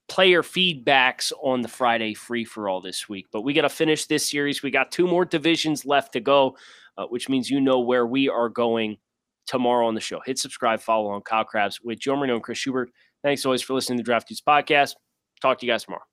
player 0.07 0.43
feedbacks 0.43 1.31
on 1.41 1.61
the 1.63 1.67
Friday 1.67 2.13
free 2.13 2.45
for 2.45 2.69
all 2.69 2.81
this 2.81 3.09
week. 3.09 3.25
But 3.31 3.41
we 3.41 3.53
got 3.53 3.63
to 3.63 3.69
finish 3.69 4.05
this 4.05 4.29
series. 4.29 4.61
We 4.61 4.69
got 4.69 4.91
two 4.91 5.07
more 5.07 5.25
divisions 5.25 5.87
left 5.87 6.13
to 6.13 6.19
go, 6.19 6.55
uh, 6.99 7.05
which 7.05 7.29
means 7.29 7.49
you 7.49 7.61
know 7.61 7.79
where 7.79 8.05
we 8.05 8.29
are 8.29 8.47
going 8.47 8.97
tomorrow 9.51 9.85
on 9.85 9.95
the 9.95 10.01
show. 10.01 10.21
Hit 10.25 10.39
subscribe, 10.39 10.79
follow 10.79 11.09
on 11.09 11.21
Kyle 11.21 11.43
Crabbs 11.43 11.81
with 11.81 11.99
Joe 11.99 12.15
Marino 12.15 12.35
and 12.35 12.43
Chris 12.43 12.57
Schubert. 12.57 12.89
Thanks 13.21 13.45
always 13.45 13.61
for 13.61 13.73
listening 13.73 13.97
to 13.97 14.01
the 14.01 14.05
Draft 14.05 14.31
podcast. 14.47 14.93
Talk 15.41 15.59
to 15.59 15.65
you 15.65 15.71
guys 15.71 15.83
tomorrow. 15.83 16.10